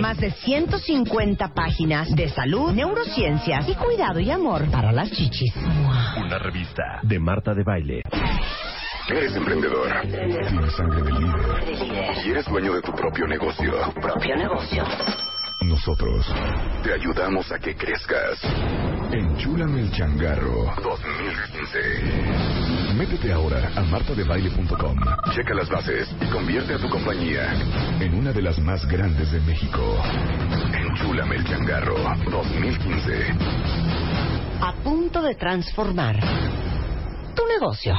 más 0.00 0.18
de 0.18 0.30
150 0.30 1.54
páginas 1.54 2.14
de 2.14 2.28
salud, 2.28 2.72
neurociencias 2.72 3.68
y 3.68 3.74
cuidado 3.74 4.18
y 4.20 4.30
amor 4.30 4.70
para 4.70 4.92
las 4.92 5.10
chichis. 5.10 5.54
Una 6.16 6.38
revista 6.38 7.00
de 7.02 7.18
Marta 7.18 7.54
de 7.54 7.62
Baile. 7.62 8.02
Eres 9.08 9.34
emprendedor. 9.34 9.90
Tienes 10.02 10.72
sangre 10.74 11.02
de 11.02 11.12
líder. 11.12 12.24
Y 12.24 12.30
eres 12.30 12.46
dueño 12.46 12.74
de 12.74 12.82
tu 12.82 12.92
propio 12.92 13.26
negocio. 13.26 13.72
Propio 14.00 14.36
negocio. 14.36 14.84
Nosotros 15.62 16.26
te 16.82 16.92
ayudamos 16.94 17.50
a 17.52 17.58
que 17.58 17.74
crezcas. 17.76 18.38
Enchúlame 19.12 19.80
el 19.80 19.90
changarro 19.92 20.72
2015. 20.82 22.79
Métete 22.96 23.32
ahora 23.32 23.70
a 23.76 23.82
martadebaile.com. 23.82 24.96
Checa 25.34 25.54
las 25.54 25.68
bases 25.68 26.08
y 26.20 26.26
convierte 26.26 26.74
a 26.74 26.78
tu 26.78 26.88
compañía 26.88 27.52
en 28.00 28.14
una 28.14 28.32
de 28.32 28.42
las 28.42 28.58
más 28.58 28.86
grandes 28.86 29.30
de 29.30 29.40
México. 29.40 30.02
Enchúlame 30.72 31.36
el 31.36 31.44
changarro 31.44 31.96
2015. 32.30 33.34
A 34.60 34.74
punto 34.82 35.22
de 35.22 35.34
transformar 35.36 36.18
tu 37.34 37.46
negocio. 37.46 37.94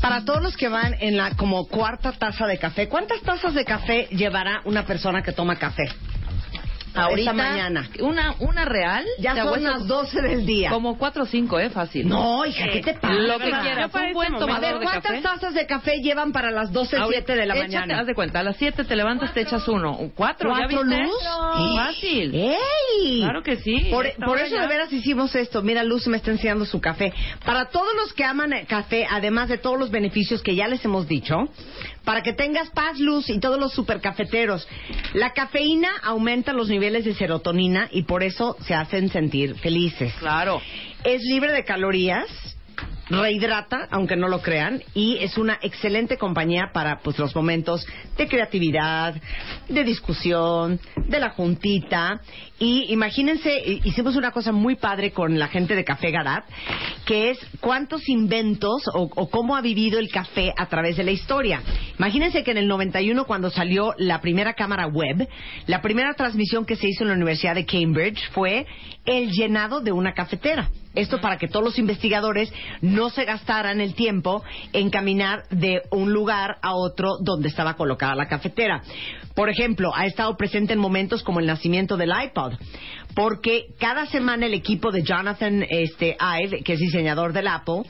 Para 0.00 0.24
todos 0.24 0.42
los 0.42 0.56
que 0.56 0.68
van 0.68 0.94
en 1.00 1.16
la 1.16 1.34
como 1.36 1.66
cuarta 1.66 2.12
taza 2.12 2.46
de 2.46 2.58
café, 2.58 2.88
¿cuántas 2.88 3.20
tazas 3.22 3.54
de 3.54 3.64
café 3.64 4.08
llevará 4.10 4.62
una 4.64 4.84
persona 4.84 5.22
que 5.22 5.32
toma 5.32 5.56
café? 5.56 5.84
Ahorita, 7.02 7.30
Esta 7.30 7.42
mañana. 7.42 7.88
Una, 8.00 8.34
una 8.40 8.64
real. 8.64 9.04
Ya 9.18 9.30
son 9.30 9.40
aguanta 9.40 9.70
las 9.70 9.86
12 9.86 10.22
del 10.22 10.46
día. 10.46 10.70
Como 10.70 10.96
cuatro 10.98 11.24
o 11.24 11.26
cinco, 11.26 11.58
¿eh? 11.58 11.70
Fácil. 11.70 12.08
No, 12.08 12.44
hija, 12.46 12.66
¿qué 12.72 12.80
te 12.80 12.94
pasa? 12.94 13.14
Lo 13.14 13.38
que 13.38 13.50
quieras. 13.50 13.90
Un 13.94 14.12
buen 14.12 14.32
este 14.32 14.36
A 14.36 14.46
tomador 14.46 14.78
ver, 14.78 14.82
¿cuántas 14.82 15.22
tazas 15.22 15.54
de 15.54 15.66
café 15.66 16.00
llevan 16.00 16.32
para 16.32 16.50
las 16.50 16.72
12, 16.72 16.96
Ahorita, 16.96 17.24
7 17.26 17.40
de 17.40 17.46
la 17.46 17.54
échate, 17.54 17.68
mañana? 17.68 18.00
Haz 18.00 18.06
de 18.06 18.14
cuenta, 18.14 18.40
a 18.40 18.42
las 18.42 18.56
7 18.56 18.84
te 18.84 18.96
levantas, 18.96 19.32
te 19.32 19.42
echas 19.42 19.66
uno. 19.68 19.98
Cuatro, 20.14 20.50
¿ya 20.50 20.66
¿Cuatro 20.66 20.82
viste? 20.84 21.02
luz? 21.02 21.76
Fácil. 21.76 22.34
¡Ey! 22.34 23.20
Claro 23.20 23.42
que 23.42 23.56
sí. 23.56 23.88
Por, 23.90 24.06
por 24.24 24.38
eso 24.38 24.54
ya. 24.56 24.62
de 24.62 24.68
veras 24.68 24.92
hicimos 24.92 25.34
esto. 25.34 25.62
Mira, 25.62 25.82
Luz 25.84 26.06
me 26.06 26.16
está 26.16 26.30
enseñando 26.30 26.64
su 26.64 26.80
café. 26.80 27.12
Para 27.44 27.66
todos 27.66 27.94
los 27.96 28.12
que 28.12 28.24
aman 28.24 28.52
el 28.52 28.66
café, 28.66 29.06
además 29.08 29.48
de 29.48 29.58
todos 29.58 29.78
los 29.78 29.90
beneficios 29.90 30.42
que 30.42 30.54
ya 30.54 30.66
les 30.68 30.84
hemos 30.84 31.06
dicho, 31.08 31.36
para 32.06 32.22
que 32.22 32.32
tengas 32.32 32.70
paz, 32.70 33.00
Luz 33.00 33.28
y 33.28 33.40
todos 33.40 33.58
los 33.58 33.72
supercafeteros, 33.72 34.66
la 35.12 35.32
cafeína 35.32 35.90
aumenta 36.04 36.52
los 36.52 36.68
niveles 36.68 37.04
de 37.04 37.14
serotonina 37.14 37.88
y 37.90 38.04
por 38.04 38.22
eso 38.22 38.56
se 38.60 38.74
hacen 38.74 39.08
sentir 39.08 39.56
felices. 39.56 40.14
Claro. 40.20 40.62
Es 41.02 41.20
libre 41.24 41.52
de 41.52 41.64
calorías, 41.64 42.55
rehidrata, 43.08 43.86
aunque 43.90 44.16
no 44.16 44.28
lo 44.28 44.40
crean, 44.42 44.82
y 44.94 45.18
es 45.20 45.38
una 45.38 45.58
excelente 45.62 46.16
compañía 46.18 46.70
para 46.72 46.98
pues 46.98 47.18
los 47.18 47.34
momentos 47.34 47.86
de 48.16 48.26
creatividad, 48.28 49.14
de 49.68 49.84
discusión, 49.84 50.80
de 51.08 51.20
la 51.20 51.30
juntita. 51.30 52.20
Y 52.58 52.92
imagínense, 52.92 53.52
hi- 53.64 53.80
hicimos 53.84 54.16
una 54.16 54.30
cosa 54.32 54.50
muy 54.52 54.76
padre 54.76 55.12
con 55.12 55.38
la 55.38 55.48
gente 55.48 55.74
de 55.74 55.84
Café 55.84 56.10
Garat, 56.10 56.44
que 57.04 57.30
es 57.30 57.38
cuántos 57.60 58.08
inventos 58.08 58.82
o, 58.94 59.02
o 59.14 59.30
cómo 59.30 59.56
ha 59.56 59.60
vivido 59.60 59.98
el 59.98 60.08
café 60.10 60.52
a 60.56 60.66
través 60.66 60.96
de 60.96 61.04
la 61.04 61.12
historia. 61.12 61.62
Imagínense 61.98 62.42
que 62.42 62.50
en 62.50 62.58
el 62.58 62.66
91, 62.68 63.24
cuando 63.24 63.50
salió 63.50 63.94
la 63.98 64.20
primera 64.20 64.54
cámara 64.54 64.86
web, 64.86 65.28
la 65.66 65.80
primera 65.82 66.14
transmisión 66.14 66.64
que 66.64 66.76
se 66.76 66.88
hizo 66.88 67.04
en 67.04 67.08
la 67.08 67.14
Universidad 67.14 67.54
de 67.54 67.66
Cambridge 67.66 68.30
fue 68.32 68.66
el 69.04 69.30
llenado 69.30 69.80
de 69.80 69.92
una 69.92 70.12
cafetera. 70.12 70.68
Esto 70.96 71.20
para 71.20 71.36
que 71.36 71.46
todos 71.46 71.64
los 71.64 71.78
investigadores 71.78 72.52
no 72.80 73.10
se 73.10 73.24
gastaran 73.24 73.80
el 73.80 73.94
tiempo 73.94 74.42
en 74.72 74.90
caminar 74.90 75.44
de 75.50 75.82
un 75.90 76.12
lugar 76.12 76.56
a 76.62 76.74
otro 76.74 77.18
donde 77.22 77.48
estaba 77.48 77.74
colocada 77.74 78.14
la 78.14 78.26
cafetera. 78.26 78.82
Por 79.34 79.50
ejemplo, 79.50 79.92
ha 79.94 80.06
estado 80.06 80.36
presente 80.36 80.72
en 80.72 80.78
momentos 80.78 81.22
como 81.22 81.40
el 81.40 81.46
nacimiento 81.46 81.98
del 81.98 82.10
iPod, 82.24 82.54
porque 83.14 83.66
cada 83.78 84.06
semana 84.06 84.46
el 84.46 84.54
equipo 84.54 84.90
de 84.90 85.02
Jonathan 85.02 85.64
este, 85.68 86.16
Ive, 86.18 86.62
que 86.62 86.72
es 86.72 86.80
diseñador 86.80 87.34
del 87.34 87.48
Apple, 87.48 87.82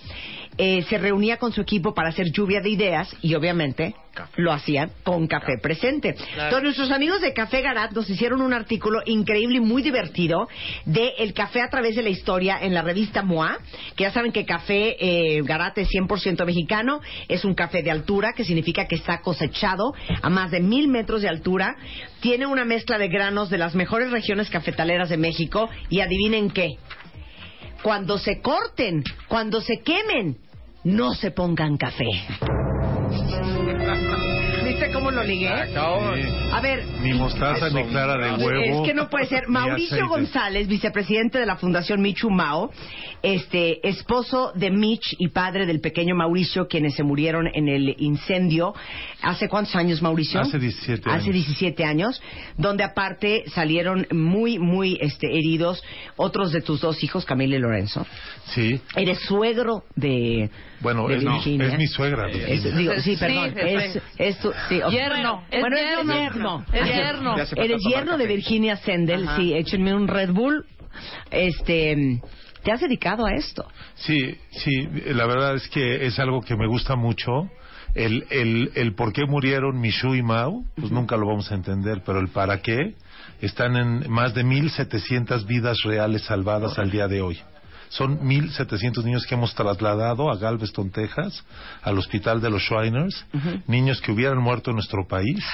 eh, 0.59 0.85
se 0.89 0.99
reunía 0.99 1.39
con 1.39 1.53
su 1.53 1.61
equipo 1.61 1.95
para 1.95 2.09
hacer 2.09 2.31
lluvia 2.33 2.61
de 2.61 2.71
ideas 2.71 3.15
y 3.23 3.35
obviamente 3.35 3.95
lo 4.37 4.53
hacían 4.53 4.91
con 5.03 5.27
café 5.27 5.59
presente. 5.61 6.17
Entonces 6.33 6.63
nuestros 6.63 6.91
amigos 6.91 7.21
de 7.21 7.33
Café 7.33 7.61
Garat 7.63 7.93
nos 7.93 8.09
hicieron 8.09 8.41
un 8.41 8.53
artículo 8.53 9.01
increíble 9.05 9.59
y 9.59 9.61
muy 9.61 9.83
divertido 9.83 10.49
de 10.85 11.15
el 11.19 11.35
café 11.35 11.61
a 11.61 11.69
través 11.69 11.97
de 11.97 12.03
la 12.03 12.09
historia 12.09 12.59
en 12.61 12.75
la 12.75 12.83
revista 12.83 13.23
MOA, 13.23 13.59
que 13.95 14.05
ya 14.05 14.13
saben 14.13 14.33
que 14.33 14.45
Café 14.45 14.97
eh, 14.99 15.43
Garat 15.43 15.77
es 15.79 15.89
100% 15.91 16.45
mexicano, 16.47 17.01
es 17.29 17.45
un 17.45 17.55
café 17.55 17.83
de 17.83 17.91
altura, 17.91 18.33
que 18.33 18.45
significa 18.45 18.87
que 18.87 18.95
está 18.97 19.21
cosechado 19.21 19.95
a 20.23 20.31
más 20.31 20.51
de 20.51 20.61
mil 20.61 20.89
metros 20.89 21.23
de 21.23 21.29
altura, 21.29 21.77
tiene 22.21 22.47
una 22.47 22.65
mezcla 22.65 22.99
de 22.99 23.09
granos 23.09 23.51
de 23.51 23.59
las 23.59 23.75
mejores 23.75 24.11
regiones 24.11 24.51
cafetaleras 24.51 25.09
de 25.09 25.17
México 25.17 25.69
y 25.91 26.01
adivinen 26.01 26.51
qué, 26.51 26.77
cuando 27.83 28.19
se 28.19 28.41
corten, 28.41 29.03
cuando 29.29 29.61
se 29.61 29.79
quemen, 29.79 30.39
no 30.85 31.15
se 31.15 31.31
pongan 31.31 31.77
café. 31.77 32.05
¿Viste 34.79 34.93
cómo 34.93 35.11
lo 35.11 35.23
ligué? 35.25 35.49
A 35.49 36.61
ver, 36.61 36.85
Ni 37.03 37.15
mostaza, 37.15 37.71
ni 37.71 37.83
clara 37.85 38.19
de 38.19 38.45
huevo. 38.45 38.83
es 38.83 38.87
que 38.89 38.93
no 38.93 39.09
puede 39.09 39.25
ser. 39.25 39.45
Mauricio. 39.49 40.07
González, 40.07 40.69
vicepresidente 40.69 41.39
de 41.39 41.47
la 41.47 41.57
Fundación 41.57 42.03
Michu 42.03 42.29
Mao, 42.29 42.71
este, 43.23 43.87
esposo 43.89 44.53
de 44.55 44.71
Mitch 44.71 45.15
y 45.19 45.29
padre 45.29 45.65
del 45.65 45.81
pequeño 45.81 46.15
Mauricio, 46.15 46.69
quienes 46.69 46.95
se 46.95 47.03
murieron 47.05 47.47
en 47.55 47.69
el 47.69 47.95
incendio. 47.99 48.75
¿Hace 49.23 49.49
cuántos 49.49 49.75
años, 49.77 50.03
Mauricio? 50.03 50.41
Hace 50.41 50.59
17 50.59 51.09
Hace 51.09 51.31
años. 51.31 51.35
17 51.35 51.85
años, 51.85 52.23
donde 52.59 52.85
aparte 52.85 53.45
salieron 53.55 54.07
muy, 54.13 54.59
muy 54.59 54.99
este, 55.01 55.27
heridos 55.29 55.83
otros 56.17 56.53
de 56.53 56.61
tus 56.61 56.83
dos 56.83 57.03
hijos, 57.03 57.25
Camila 57.25 57.57
y 57.57 57.61
Lorenzo. 57.61 58.07
Sí. 58.55 58.79
Eres 58.95 59.21
suegro 59.21 59.85
de, 59.97 60.51
Bueno, 60.81 61.09
de 61.09 61.17
es, 61.17 61.23
no, 61.25 61.33
Virginia. 61.35 61.67
es 61.69 61.79
mi 61.79 61.87
suegra. 61.87 62.29
Es- 62.31 62.77
digo, 62.77 62.93
sí, 63.01 63.17
Sí, 63.17 63.17
perdón. 63.19 63.55
sí, 63.55 63.61
es, 63.67 63.93
sí. 63.95 64.01
es 64.19 64.39
tu, 64.39 64.53
sí. 64.69 64.81
Yerno, 64.91 65.45
es 65.51 65.61
bueno, 65.61 65.77
es 65.77 65.83
yerno. 65.83 66.15
yerno. 66.15 66.65
Es 66.73 66.87
yerno. 66.87 67.37
Eres 67.57 67.83
yerno 67.89 68.19
de. 68.19 68.27
Virginia 68.27 68.77
Sendel. 68.77 69.27
Ajá. 69.27 69.37
Sí, 69.37 69.55
échenme 69.55 69.95
un 69.95 70.09
Red 70.09 70.31
Bull. 70.31 70.67
Este, 71.31 72.21
¿te 72.63 72.73
has 72.73 72.81
dedicado 72.81 73.27
a 73.27 73.33
esto? 73.35 73.67
Sí, 73.95 74.37
sí, 74.51 74.89
la 75.07 75.27
verdad 75.27 75.55
es 75.55 75.69
que 75.69 76.07
es 76.07 76.19
algo 76.19 76.41
que 76.43 76.57
me 76.57 76.67
gusta 76.67 76.97
mucho. 76.97 77.51
El, 77.95 78.27
el, 78.31 78.73
el 78.75 78.95
por 78.95 79.13
qué 79.13 79.25
murieron 79.27 79.81
Michu 79.81 80.15
y 80.15 80.23
Mao, 80.23 80.65
pues 80.77 80.91
nunca 80.91 81.17
lo 81.17 81.27
vamos 81.27 81.51
a 81.51 81.55
entender, 81.55 82.03
pero 82.05 82.21
el 82.21 82.29
para 82.29 82.61
qué 82.61 82.95
están 83.41 83.77
en 83.77 84.11
más 84.11 84.35
de 84.35 84.45
1.700 84.45 85.47
vidas 85.47 85.79
reales 85.83 86.23
salvadas 86.23 86.79
al 86.79 86.91
día 86.91 87.09
de 87.09 87.23
hoy. 87.23 87.39
Son 87.89 88.19
1.700 88.21 89.05
niños 89.05 89.27
que 89.27 89.35
hemos 89.35 89.55
trasladado 89.55 90.31
a 90.31 90.37
Galveston, 90.37 90.91
Texas, 90.91 91.45
al 91.83 91.99
hospital 91.99 92.41
de 92.41 92.51
los 92.51 92.63
Shriners, 92.63 93.27
niños 93.67 94.01
que 94.01 94.13
hubieran 94.13 94.39
muerto 94.39 94.71
en 94.71 94.77
nuestro 94.77 95.07
país. 95.07 95.45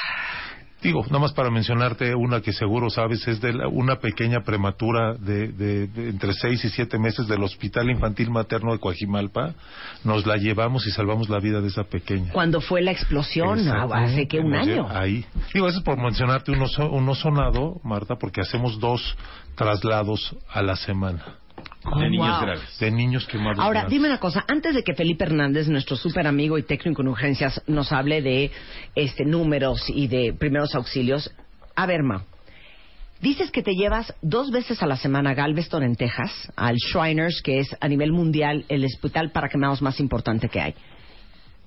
Digo, 0.82 1.04
nada 1.06 1.20
más 1.20 1.32
para 1.32 1.48
mencionarte 1.48 2.12
una 2.12 2.40
que 2.40 2.52
seguro 2.52 2.90
sabes, 2.90 3.28
es 3.28 3.40
de 3.40 3.52
la- 3.52 3.68
una 3.68 4.00
pequeña 4.00 4.40
prematura 4.40 5.14
de, 5.14 5.52
de- 5.52 5.86
de 5.86 6.08
entre 6.08 6.32
seis 6.34 6.64
y 6.64 6.70
siete 6.70 6.98
meses 6.98 7.28
del 7.28 7.40
Hospital 7.44 7.88
Infantil 7.88 8.32
Materno 8.32 8.72
de 8.72 8.80
Coajimalpa. 8.80 9.54
Nos 10.02 10.26
la 10.26 10.36
llevamos 10.38 10.84
y 10.88 10.90
salvamos 10.90 11.28
la 11.28 11.38
vida 11.38 11.60
de 11.60 11.68
esa 11.68 11.84
pequeña. 11.84 12.32
Cuando 12.32 12.60
fue 12.60 12.82
la 12.82 12.90
explosión, 12.90 13.60
hace 14.08 14.26
que 14.26 14.40
un 14.40 14.54
año. 14.56 14.88
Ahí. 14.90 15.24
Digo, 15.54 15.68
eso 15.68 15.78
es 15.78 15.84
por 15.84 15.98
mencionarte 16.02 16.50
uno 16.50 17.14
sonado, 17.14 17.80
Marta, 17.84 18.16
porque 18.16 18.40
hacemos 18.40 18.80
dos 18.80 19.16
traslados 19.54 20.34
a 20.52 20.62
la 20.62 20.74
semana. 20.74 21.22
De 21.84 22.10
niños 22.10 22.28
wow. 22.28 22.40
graves. 22.40 22.78
De 22.78 22.90
niños 22.90 23.26
quemados. 23.26 23.58
Ahora, 23.58 23.80
graves. 23.80 23.90
dime 23.90 24.08
una 24.08 24.18
cosa, 24.18 24.44
antes 24.48 24.74
de 24.74 24.82
que 24.82 24.94
Felipe 24.94 25.24
Hernández, 25.24 25.68
nuestro 25.68 25.96
súper 25.96 26.26
amigo 26.26 26.58
y 26.58 26.62
técnico 26.62 27.02
en 27.02 27.08
urgencias, 27.08 27.60
nos 27.66 27.92
hable 27.92 28.22
de 28.22 28.50
este 28.94 29.24
números 29.24 29.88
y 29.88 30.06
de 30.06 30.32
primeros 30.32 30.74
auxilios, 30.74 31.30
a 31.74 31.86
ver, 31.86 32.02
Ma, 32.02 32.24
dices 33.20 33.50
que 33.50 33.62
te 33.62 33.74
llevas 33.74 34.14
dos 34.22 34.50
veces 34.50 34.82
a 34.82 34.86
la 34.86 34.96
semana 34.96 35.30
a 35.30 35.34
Galveston, 35.34 35.82
en 35.82 35.96
Texas, 35.96 36.52
al 36.56 36.76
Shriners, 36.76 37.42
que 37.42 37.58
es 37.58 37.76
a 37.80 37.88
nivel 37.88 38.12
mundial 38.12 38.64
el 38.68 38.84
hospital 38.84 39.30
para 39.30 39.48
quemados 39.48 39.82
más 39.82 39.98
importante 40.00 40.48
que 40.48 40.60
hay. 40.60 40.74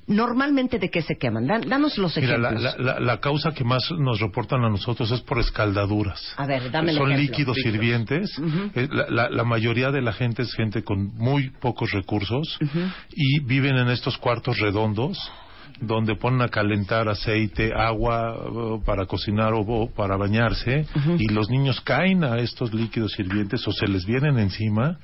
Normalmente 0.07 0.77
de 0.79 0.89
qué 0.89 1.01
se 1.01 1.17
queman. 1.17 1.47
Dan- 1.47 1.67
danos 1.67 1.97
los 1.97 2.15
Mira, 2.17 2.35
ejemplos. 2.37 2.77
la, 2.79 2.99
la- 2.99 3.19
causa 3.19 3.51
que 3.53 3.63
más 3.63 3.89
nos 3.97 4.19
reportan 4.19 4.63
a 4.63 4.69
nosotros 4.69 5.09
es 5.11 5.21
por 5.21 5.39
escaldaduras. 5.39 6.21
A 6.37 6.45
ver, 6.45 6.69
dame 6.71 6.91
el 6.91 6.97
Son 6.97 7.11
ejemplo. 7.11 7.31
líquidos 7.31 7.57
sirvientes. 7.63 8.31
Eh, 8.75 8.87
la- 8.91 9.29
la 9.29 9.43
mayoría 9.43 9.91
de 9.91 10.01
la 10.01 10.13
gente 10.13 10.43
es 10.43 10.53
gente 10.53 10.83
con 10.83 11.15
muy 11.15 11.49
pocos 11.49 11.91
recursos 11.91 12.59
y 13.15 13.39
viven 13.41 13.77
en 13.77 13.89
estos 13.89 14.17
cuartos 14.17 14.59
redondos 14.59 15.17
donde 15.81 16.15
ponen 16.15 16.41
a 16.41 16.47
calentar 16.49 17.09
aceite, 17.09 17.71
agua 17.75 18.81
para 18.85 19.05
cocinar 19.05 19.53
o, 19.53 19.89
para 19.95 20.17
bañarse 20.17 20.85
y 21.17 21.27
los 21.33 21.49
niños 21.49 21.81
caen 21.81 22.23
a 22.23 22.39
estos 22.39 22.73
líquidos 22.73 23.13
sirvientes 23.13 23.67
o 23.67 23.71
se 23.71 23.87
les 23.87 24.05
vienen 24.05 24.39
encima 24.39 24.97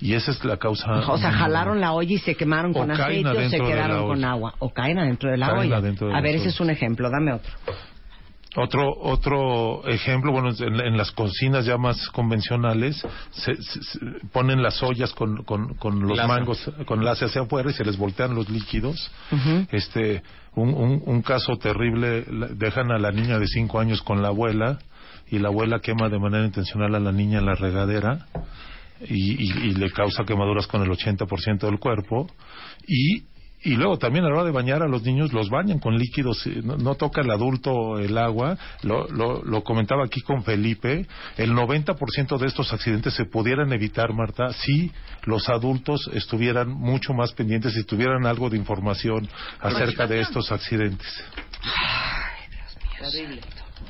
y 0.00 0.14
esa 0.14 0.30
es 0.30 0.44
la 0.44 0.56
causa. 0.56 0.92
O 1.10 1.18
sea, 1.18 1.32
jalaron 1.32 1.80
la 1.80 1.92
olla 1.92 2.12
y 2.12 2.18
se 2.18 2.34
quemaron 2.34 2.72
con 2.72 2.90
aceite 2.90 3.28
o 3.28 3.50
se 3.50 3.58
quedaron 3.58 4.06
con 4.06 4.24
agua. 4.24 4.54
O 4.58 4.72
caen 4.72 4.98
adentro 4.98 5.30
de 5.30 5.36
la 5.36 5.48
Caen 5.48 5.72
olla. 5.72 5.80
de 5.80 6.14
A 6.14 6.20
ver, 6.20 6.36
ese 6.36 6.48
es 6.48 6.60
un 6.60 6.70
ejemplo. 6.70 7.10
Dame 7.10 7.32
otro. 7.32 7.52
Otro 8.58 8.92
otro 9.00 9.86
ejemplo, 9.88 10.32
bueno, 10.32 10.50
en, 10.58 10.80
en 10.80 10.96
las 10.96 11.10
cocinas 11.12 11.64
ya 11.64 11.76
más 11.78 12.08
convencionales 12.10 12.96
se, 13.30 13.54
se- 13.62 13.82
se 13.82 13.98
ponen 14.32 14.62
las 14.62 14.82
ollas 14.82 15.12
con, 15.12 15.44
con, 15.44 15.74
con 15.74 16.00
los 16.00 16.16
Laza. 16.16 16.28
mangos, 16.28 16.70
con 16.86 17.04
láser 17.04 17.28
hacia 17.28 17.42
afuera 17.42 17.70
y 17.70 17.74
se 17.74 17.84
les 17.84 17.96
voltean 17.96 18.34
los 18.34 18.48
líquidos. 18.48 19.10
Este, 19.70 20.22
un, 20.54 20.70
un, 20.74 21.02
un 21.04 21.22
caso 21.22 21.56
terrible, 21.56 22.24
dejan 22.56 22.90
a 22.90 22.98
la 22.98 23.12
niña 23.12 23.38
de 23.38 23.46
cinco 23.46 23.78
años 23.80 24.02
con 24.02 24.22
la 24.22 24.28
abuela 24.28 24.78
y 25.30 25.38
la 25.38 25.48
abuela 25.48 25.80
quema 25.80 26.08
de 26.08 26.18
manera 26.18 26.44
intencional 26.44 26.94
a 26.94 27.00
la 27.00 27.12
niña 27.12 27.38
en 27.38 27.46
la 27.46 27.54
regadera 27.54 28.26
y, 29.08 29.34
y- 29.44 29.68
y 29.68 29.74
le 29.74 29.90
causa 29.90 30.24
quemaduras 30.24 30.66
con 30.66 30.82
el 30.82 30.88
80% 30.90 31.58
del 31.60 31.78
cuerpo 31.78 32.26
y 32.86 33.22
y 33.62 33.74
luego 33.74 33.98
también 33.98 34.24
a 34.24 34.28
la 34.28 34.34
hora 34.36 34.44
de 34.44 34.50
bañar 34.52 34.82
a 34.82 34.88
los 34.88 35.02
niños 35.02 35.32
los 35.32 35.50
bañan 35.50 35.78
con 35.78 35.96
líquidos, 35.96 36.46
eh, 36.46 36.60
no, 36.62 36.76
no 36.76 36.94
toca 36.94 37.20
el 37.22 37.30
adulto 37.30 37.98
el 37.98 38.16
agua, 38.16 38.56
lo, 38.82 39.08
lo, 39.08 39.42
lo 39.42 39.64
comentaba 39.64 40.04
aquí 40.04 40.20
con 40.20 40.44
Felipe, 40.44 41.06
el 41.36 41.52
90% 41.52 42.38
de 42.38 42.46
estos 42.46 42.72
accidentes 42.72 43.14
se 43.14 43.24
pudieran 43.24 43.72
evitar, 43.72 44.12
Marta, 44.12 44.52
si 44.52 44.92
los 45.24 45.48
adultos 45.48 46.08
estuvieran 46.12 46.70
mucho 46.70 47.12
más 47.14 47.32
pendientes 47.32 47.76
y 47.76 47.84
tuvieran 47.84 48.26
algo 48.26 48.48
de 48.50 48.56
información 48.56 49.28
acerca 49.60 50.06
de 50.06 50.20
estos 50.20 50.52
accidentes. 50.52 51.24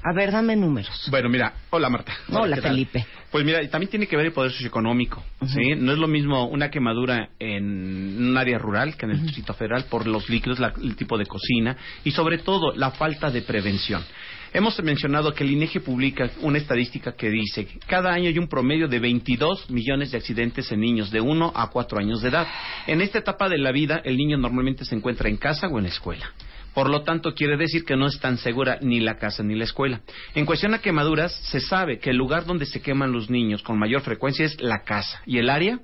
A 0.03 0.12
ver, 0.14 0.31
dame 0.31 0.56
números. 0.56 1.09
Bueno, 1.11 1.29
mira, 1.29 1.53
hola 1.71 1.88
Marta. 1.88 2.12
Hola. 2.31 2.56
Felipe. 2.56 3.06
Pues 3.30 3.44
mira, 3.44 3.62
y 3.62 3.69
también 3.69 3.90
tiene 3.90 4.06
que 4.06 4.16
ver 4.16 4.26
el 4.26 4.32
poder 4.32 4.50
socioeconómico, 4.52 5.22
¿sí? 5.46 5.75
No 5.76 5.92
es 5.92 5.98
lo 5.98 6.08
mismo 6.08 6.46
una 6.46 6.70
quemadura 6.70 7.28
en 7.38 8.16
un 8.30 8.36
área 8.38 8.58
rural 8.58 8.96
que 8.96 9.04
en 9.04 9.12
el 9.12 9.22
Distrito 9.22 9.52
Federal 9.52 9.84
por 9.90 10.06
los 10.06 10.30
líquidos, 10.30 10.58
la- 10.58 10.72
el 10.82 10.96
tipo 10.96 11.19
de 11.19 11.26
cocina 11.26 11.76
y 12.04 12.10
sobre 12.12 12.38
todo 12.38 12.72
la 12.75 12.90
falta 12.92 13.30
de 13.30 13.42
prevención. 13.42 14.02
Hemos 14.54 14.82
mencionado 14.82 15.34
que 15.34 15.44
el 15.44 15.50
INEGI 15.50 15.80
publica 15.80 16.30
una 16.40 16.56
estadística 16.56 17.12
que 17.12 17.28
dice 17.28 17.66
que 17.66 17.78
cada 17.80 18.14
año 18.14 18.28
hay 18.30 18.38
un 18.38 18.48
promedio 18.48 18.88
de 18.88 18.98
22 18.98 19.69
millones 19.69 20.10
de 20.10 20.16
accidentes 20.16 20.72
en 20.72 20.80
niños 20.80 21.10
de 21.10 21.20
1 21.20 21.52
a 21.54 21.69
4 21.69 21.98
años 21.98 22.22
de 22.22 22.30
edad. 22.30 22.46
En 22.86 23.02
esta 23.02 23.19
etapa 23.19 23.50
de 23.50 23.58
la 23.58 23.72
vida, 23.72 24.00
el 24.04 24.16
niño 24.16 24.38
normalmente 24.38 24.86
se 24.86 24.94
encuentra 24.94 25.28
en 25.28 25.36
casa 25.36 25.69
o 25.69 25.76
en 25.76 25.84
la 25.84 25.90
escuela. 25.90 26.32
Por 26.78 26.90
lo 26.90 27.02
tanto, 27.02 27.34
quiere 27.34 27.56
decir 27.56 27.84
que 27.84 27.96
no 27.96 28.06
es 28.06 28.20
tan 28.20 28.38
segura 28.38 28.78
ni 28.80 29.00
la 29.00 29.16
casa 29.16 29.42
ni 29.42 29.56
la 29.56 29.64
escuela. 29.64 30.00
En 30.36 30.46
cuestión 30.46 30.75
a 30.75 30.78
quemaduras, 30.78 31.32
se 31.50 31.58
sabe 31.58 31.98
que 31.98 32.10
el 32.10 32.16
lugar 32.16 32.44
donde 32.46 32.66
se 32.66 32.80
queman 32.80 33.10
los 33.10 33.28
niños 33.30 33.64
con 33.64 33.76
mayor 33.80 34.02
frecuencia 34.02 34.44
es 34.46 34.60
la 34.60 34.84
casa 34.84 35.20
y 35.26 35.38
el 35.38 35.50
área, 35.50 35.80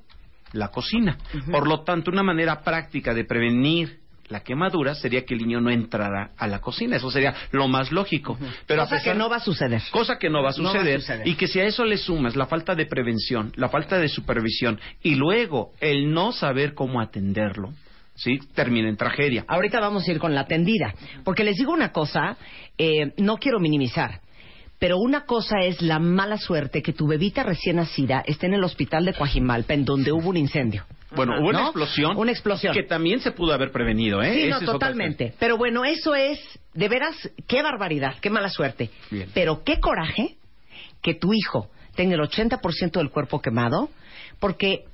la 0.53 0.69
cocina. 0.69 1.19
Por 1.51 1.67
lo 1.67 1.83
tanto, 1.83 2.13
una 2.13 2.23
manera 2.23 2.63
práctica 2.63 3.13
de 3.13 3.25
prevenir 3.25 3.99
la 4.29 4.45
quemadura 4.45 4.95
sería 4.95 5.25
que 5.25 5.35
el 5.35 5.41
niño 5.41 5.61
no 5.61 5.69
entrara 5.71 6.31
a 6.39 6.47
la 6.47 6.61
cocina. 6.61 6.95
Eso 6.97 7.11
sería 7.11 7.35
lo 7.51 7.67
más 7.67 7.91
lógico. 7.91 8.39
Pero 8.69 8.83
a 8.83 8.85
Cosa 8.85 8.97
pesar- 8.99 9.13
que 9.15 9.19
no 9.19 9.29
va 9.29 9.37
a 9.39 9.41
suceder. 9.41 9.83
Cosa 9.91 10.17
que 10.17 10.31
no 10.31 10.45
va 10.45 10.51
a 10.51 10.53
No 10.57 10.63
va 10.63 10.71
a 10.71 10.73
suceder, 10.75 11.01
suceder. 11.01 11.27
y 11.27 11.35
que 11.35 11.49
si 11.49 11.59
a 11.59 11.65
eso 11.65 11.85
le 11.85 11.97
sumas 11.99 12.37
la 12.37 12.47
falta 12.47 12.77
de 12.77 12.87
prevención, 12.87 13.53
la 13.57 13.69
falta 13.69 13.99
de 13.99 14.07
supervisión 14.09 14.79
y 15.03 15.17
luego 15.17 15.73
el 15.81 16.13
no 16.15 16.31
saber 16.31 16.73
cómo 16.75 17.01
atenderlo, 17.01 17.75
¿sí? 18.15 18.39
Termina 18.55 18.89
en 18.89 18.97
tragedia. 18.97 19.45
Ahorita 19.49 19.81
vamos 19.81 20.07
a 20.07 20.13
ir 20.13 20.19
con 20.19 20.35
la 20.35 20.47
tendida. 20.47 20.95
Porque 21.25 21.45
les 21.45 21.57
digo 21.57 21.73
una 21.73 21.93
cosa, 21.93 22.37
eh, 22.79 23.13
no 23.19 23.37
quiero 23.37 23.61
minimizar, 23.61 24.21
pero 24.79 24.99
una 24.99 25.25
cosa 25.25 25.61
es 25.61 25.81
la 25.83 25.99
mala 25.99 26.37
suerte 26.37 26.83
que 26.83 26.93
tu 26.93 27.07
bebita 27.07 27.43
recién 27.43 27.77
nacida 27.77 28.23
esté 28.27 28.47
en 28.47 28.55
el 28.55 28.65
hospital 28.65 29.05
de 29.05 29.15
Coajimalpa, 29.15 29.75
en 29.75 29.85
donde 29.85 30.13
hubo 30.13 30.29
un 30.29 30.37
incendio. 30.37 30.85
Bueno, 31.15 31.35
hubo 31.41 31.49
una 31.49 31.63
explosión. 31.63 32.17
Una 32.17 32.33
explosión. 32.33 32.75
Que 32.75 32.83
también 32.83 33.21
se 33.21 33.31
pudo 33.31 33.53
haber 33.53 33.71
prevenido, 33.71 34.21
¿eh? 34.21 34.33
Sí, 34.35 34.41
Ese 34.43 34.51
no, 34.51 34.61
totalmente. 34.61 35.33
Pero 35.39 35.57
bueno, 35.57 35.85
eso 35.85 36.15
es, 36.15 36.41
de 36.73 36.89
veras, 36.89 37.31
qué 37.47 37.63
barbaridad, 37.63 38.17
qué 38.21 38.31
mala 38.31 38.49
suerte. 38.49 38.91
Bien. 39.11 39.29
Pero 39.33 39.63
qué 39.63 39.79
coraje 39.79 40.37
que 41.03 41.15
tu 41.15 41.33
hijo 41.33 41.71
tenga 41.95 42.15
el 42.15 42.21
80% 42.21 42.93
del 42.93 43.11
cuerpo 43.11 43.41
quemado 43.41 43.91
porque 44.41 44.85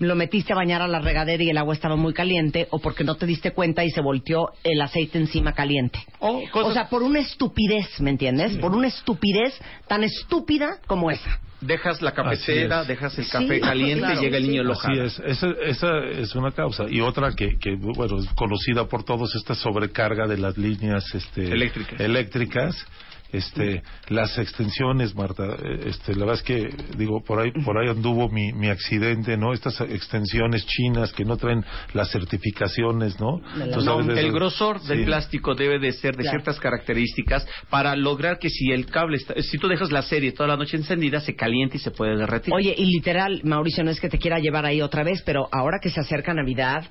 lo 0.00 0.14
metiste 0.16 0.52
a 0.52 0.56
bañar 0.56 0.82
a 0.82 0.88
la 0.88 0.98
regadera 0.98 1.42
y 1.44 1.50
el 1.50 1.58
agua 1.58 1.74
estaba 1.74 1.94
muy 1.94 2.12
caliente 2.12 2.66
o 2.70 2.78
porque 2.80 3.04
no 3.04 3.14
te 3.16 3.26
diste 3.26 3.52
cuenta 3.52 3.84
y 3.84 3.90
se 3.90 4.00
volteó 4.00 4.48
el 4.64 4.80
aceite 4.82 5.18
encima 5.18 5.52
caliente. 5.52 5.98
O 6.18 6.42
cosas- 6.50 6.70
O 6.70 6.74
sea, 6.74 6.88
por 6.88 7.02
una 7.02 7.20
estupidez, 7.20 8.00
¿me 8.00 8.10
entiendes? 8.10 8.56
Por 8.56 8.72
una 8.74 8.88
estupidez 8.88 9.54
tan 9.86 10.02
estúpida 10.02 10.78
como 10.86 11.10
esa. 11.10 11.38
Dejas 11.60 12.00
la 12.00 12.12
cafetera, 12.12 12.84
dejas 12.84 13.18
el 13.18 13.26
Sí, 13.26 13.30
café 13.30 13.60
caliente 13.60 13.98
claro, 14.00 14.18
y 14.20 14.24
llega 14.24 14.36
el 14.38 14.44
niño 14.48 14.62
sí. 14.62 14.66
lo 14.68 14.72
Así 14.72 14.98
es, 14.98 15.18
esa, 15.26 15.48
esa 15.66 15.98
es 16.06 16.34
una 16.34 16.52
causa. 16.52 16.86
Y 16.88 17.02
otra 17.02 17.32
que, 17.36 17.58
que, 17.58 17.76
bueno, 17.76 18.18
es 18.18 18.26
conocida 18.34 18.86
por 18.88 19.04
todos, 19.04 19.34
esta 19.36 19.54
sobrecarga 19.54 20.26
de 20.26 20.38
las 20.38 20.56
líneas 20.56 21.04
este, 21.14 21.52
Eléctricas. 21.52 22.00
eléctricas, 22.00 22.86
este, 23.32 23.82
las 24.08 24.36
extensiones, 24.38 25.14
Marta, 25.14 25.44
eh, 25.62 25.84
este, 25.86 26.12
la 26.14 26.26
verdad 26.26 26.34
es 26.36 26.42
que, 26.42 26.68
digo, 26.96 27.22
por 27.22 27.40
ahí, 27.40 27.50
por 27.64 27.78
ahí 27.78 27.88
anduvo 27.88 28.28
mi, 28.28 28.52
mi 28.52 28.68
accidente, 28.68 29.36
¿no? 29.36 29.52
Estas 29.52 29.80
extensiones 29.80 30.66
chinas 30.66 31.12
que 31.12 31.24
no 31.24 31.36
traen 31.36 31.64
las 31.94 32.10
certificaciones, 32.10 33.18
¿no? 33.20 33.40
De 33.56 34.20
el 34.20 34.32
grosor 34.32 34.80
del 34.82 35.00
Sí. 35.00 35.04
plástico 35.04 35.54
debe 35.54 35.78
de 35.78 35.92
ser 35.92 36.16
de 36.16 36.22
Claro. 36.22 36.38
ciertas 36.38 36.60
características 36.60 37.46
para 37.68 37.96
lograr 37.96 38.38
que 38.38 38.50
si 38.50 38.70
el 38.70 38.86
cable 38.86 39.16
está, 39.16 39.34
si 39.40 39.58
tú 39.58 39.68
dejas 39.68 39.90
la 39.90 40.02
serie 40.02 40.32
toda 40.32 40.48
la 40.48 40.56
noche 40.56 40.76
encendida 40.76 41.20
se 41.20 41.34
calienta 41.34 41.76
y 41.76 41.80
se 41.80 41.90
puede 41.90 42.16
derretir. 42.16 42.52
Oye, 42.54 42.74
y 42.76 42.84
literal, 42.86 43.40
Mauricio, 43.44 43.84
no 43.84 43.90
es 43.90 44.00
que 44.00 44.08
te 44.08 44.18
quiera 44.18 44.38
llevar 44.38 44.66
ahí 44.66 44.80
otra 44.82 45.02
vez, 45.04 45.22
pero 45.24 45.48
ahora 45.52 45.78
que 45.82 45.90
se 45.90 46.00
acerca 46.00 46.34
Navidad 46.34 46.84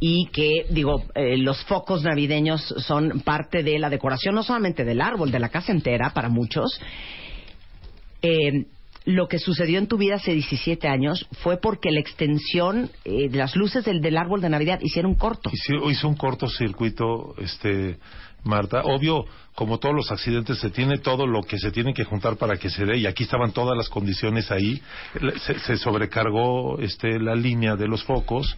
y 0.00 0.26
que, 0.32 0.66
digo, 0.70 1.04
eh, 1.14 1.36
los 1.38 1.62
focos 1.64 2.02
navideños 2.02 2.62
son 2.78 3.20
parte 3.20 3.62
de 3.62 3.78
la 3.78 3.90
decoración, 3.90 4.34
no 4.34 4.42
solamente 4.42 4.84
del 4.84 5.00
árbol, 5.00 5.30
de 5.30 5.38
la 5.38 5.48
casa 5.48 5.72
entera, 5.84 6.10
para 6.10 6.28
muchos, 6.28 6.80
eh, 8.22 8.66
lo 9.04 9.28
que 9.28 9.38
sucedió 9.38 9.78
en 9.78 9.86
tu 9.86 9.98
vida 9.98 10.14
hace 10.14 10.32
17 10.32 10.88
años 10.88 11.26
fue 11.42 11.58
porque 11.58 11.90
la 11.90 12.00
extensión 12.00 12.90
eh, 13.04 13.28
de 13.28 13.36
las 13.36 13.54
luces 13.54 13.84
del, 13.84 14.00
del 14.00 14.16
árbol 14.16 14.40
de 14.40 14.48
Navidad 14.48 14.78
hicieron 14.80 15.14
corto. 15.14 15.50
Hizo, 15.52 15.90
hizo 15.90 16.08
un 16.08 16.16
cortocircuito, 16.16 17.34
este, 17.36 17.98
Marta. 18.44 18.80
Obvio, 18.84 19.26
como 19.54 19.78
todos 19.78 19.94
los 19.94 20.10
accidentes, 20.10 20.58
se 20.58 20.70
tiene 20.70 20.96
todo 20.98 21.26
lo 21.26 21.42
que 21.42 21.58
se 21.58 21.70
tiene 21.70 21.92
que 21.92 22.04
juntar 22.04 22.36
para 22.36 22.56
que 22.56 22.70
se 22.70 22.86
dé, 22.86 22.96
y 22.96 23.06
aquí 23.06 23.24
estaban 23.24 23.52
todas 23.52 23.76
las 23.76 23.90
condiciones 23.90 24.50
ahí. 24.50 24.80
Se, 25.44 25.58
se 25.58 25.76
sobrecargó 25.76 26.78
este, 26.78 27.20
la 27.20 27.34
línea 27.34 27.76
de 27.76 27.86
los 27.86 28.02
focos, 28.04 28.56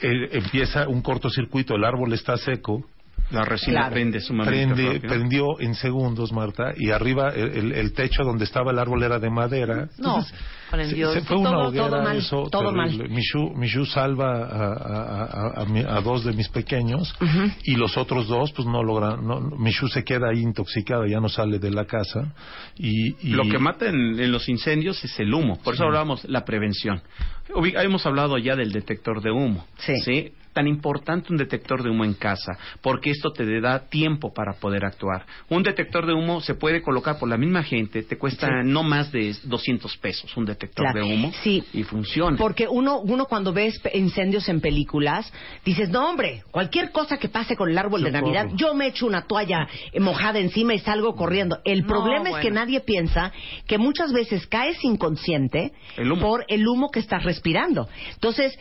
Eh, 0.00 0.28
empieza 0.32 0.88
un 0.88 1.02
cortocircuito, 1.02 1.74
el 1.74 1.84
árbol 1.84 2.12
está 2.12 2.36
seco, 2.36 2.84
la 3.30 3.44
resina 3.44 3.80
Claro. 3.80 3.92
prende 3.94 4.20
sumamente 4.20 4.66
prende, 4.74 4.92
rápido. 4.94 5.08
prendió 5.12 5.60
en 5.60 5.74
segundos, 5.74 6.32
Marta, 6.32 6.72
y 6.76 6.90
arriba 6.90 7.28
el, 7.30 7.48
el- 7.56 7.72
el 7.72 7.92
techo 7.92 8.24
donde 8.24 8.44
estaba 8.44 8.70
el 8.72 8.78
árbol 8.78 9.02
era 9.02 9.18
de 9.18 9.30
madera. 9.30 9.88
No, 9.98 10.16
Entonces, 10.18 10.34
prendió. 10.70 11.12
se, 11.12 11.20
se 11.20 11.26
fue 11.26 11.36
Todo- 11.36 11.40
una 11.40 11.50
todo 11.50 11.68
hoguera, 11.68 12.02
mal, 12.02 12.16
eso 12.16 12.48
todo 12.50 12.72
terrible. 12.72 12.98
mal. 13.04 13.10
Michu, 13.10 13.50
Michu 13.54 13.84
salva 13.84 14.32
a, 14.44 14.72
a- 14.72 15.24
a- 15.24 15.62
a 15.62 15.64
mi- 15.66 15.80
a 15.86 16.00
dos 16.00 16.24
de 16.24 16.32
mis 16.32 16.48
pequeños 16.48 17.14
y 17.64 17.74
los 17.76 17.96
otros 17.98 18.28
dos, 18.28 18.52
pues 18.52 18.66
no 18.66 18.82
logran. 18.82 19.26
No, 19.26 19.40
Michu 19.40 19.88
se 19.88 20.04
queda 20.04 20.30
ahí 20.30 20.40
intoxicada, 20.40 21.06
ya 21.06 21.20
no 21.20 21.28
sale 21.28 21.58
de 21.58 21.70
la 21.70 21.84
casa. 21.84 22.32
Y, 22.76 23.28
y- 23.28 23.30
Lo 23.32 23.44
que 23.44 23.58
mata 23.58 23.88
en, 23.88 24.18
en 24.18 24.32
los 24.32 24.48
incendios 24.48 25.04
es 25.04 25.18
el 25.20 25.32
humo. 25.34 25.58
Por 25.62 25.74
eso 25.74 25.84
hablábamos 25.84 26.24
la 26.24 26.44
prevención. 26.44 27.02
Hemos 27.54 28.04
hablado 28.06 28.38
ya 28.38 28.56
del 28.56 28.72
detector 28.72 29.22
de 29.22 29.30
humo. 29.30 29.66
Sí. 29.78 30.32
Tan 30.50 30.66
importante 30.66 31.30
un 31.30 31.36
detector 31.36 31.84
de 31.84 31.90
humo 31.90 32.04
en 32.04 32.14
casa, 32.14 32.58
porque 32.80 33.10
esto 33.10 33.30
te 33.30 33.60
da 33.60 33.78
tiempo 33.88 34.32
para 34.34 34.54
poder 34.54 34.84
actuar. 34.84 35.24
Un 35.50 35.62
detector 35.62 36.04
de 36.04 36.14
humo 36.14 36.40
se 36.40 36.54
puede 36.54 36.82
colocar 36.82 37.16
por 37.16 37.28
la 37.28 37.36
misma 37.36 37.62
gente, 37.62 38.02
te 38.02 38.18
cuesta 38.18 38.48
Sí. 38.48 38.52
no 38.64 38.82
más 38.82 39.12
de 39.12 39.36
200 39.44 39.96
pesos 39.98 40.36
un 40.36 40.46
detector 40.46 40.86
Claro. 40.90 41.06
de 41.06 41.14
humo 41.14 41.30
Sí. 41.44 41.62
y 41.72 41.84
funciona. 41.84 42.36
Porque 42.36 42.66
uno, 42.66 42.98
uno 42.98 43.26
cuando 43.26 43.52
ves 43.52 43.80
incendios 43.94 44.48
en 44.48 44.60
películas, 44.60 45.32
dices, 45.64 45.90
no 45.90 46.08
hombre, 46.08 46.42
cualquier 46.50 46.90
cosa 46.90 47.18
que 47.18 47.28
pase 47.28 47.54
con 47.54 47.70
el 47.70 47.78
árbol 47.78 48.02
de 48.02 48.10
Navidad, 48.10 48.46
corro. 48.46 48.56
yo 48.56 48.74
me 48.74 48.88
echo 48.88 49.06
una 49.06 49.26
toalla 49.28 49.68
eh, 49.92 50.00
mojada 50.00 50.40
encima 50.40 50.74
y 50.74 50.80
salgo 50.80 51.14
corriendo. 51.14 51.58
El 51.64 51.82
No, 51.82 51.88
problema 51.88 52.30
es 52.30 52.36
que 52.38 52.50
nadie 52.50 52.80
piensa 52.80 53.30
que 53.68 53.78
muchas 53.78 54.12
veces 54.12 54.44
caes 54.48 54.82
inconsciente 54.82 55.72
El 55.96 56.18
por 56.18 56.44
el 56.48 56.66
humo 56.66 56.90
que 56.90 56.98
estás 56.98 57.22
respirando. 57.38 57.88
Entonces, 58.14 58.58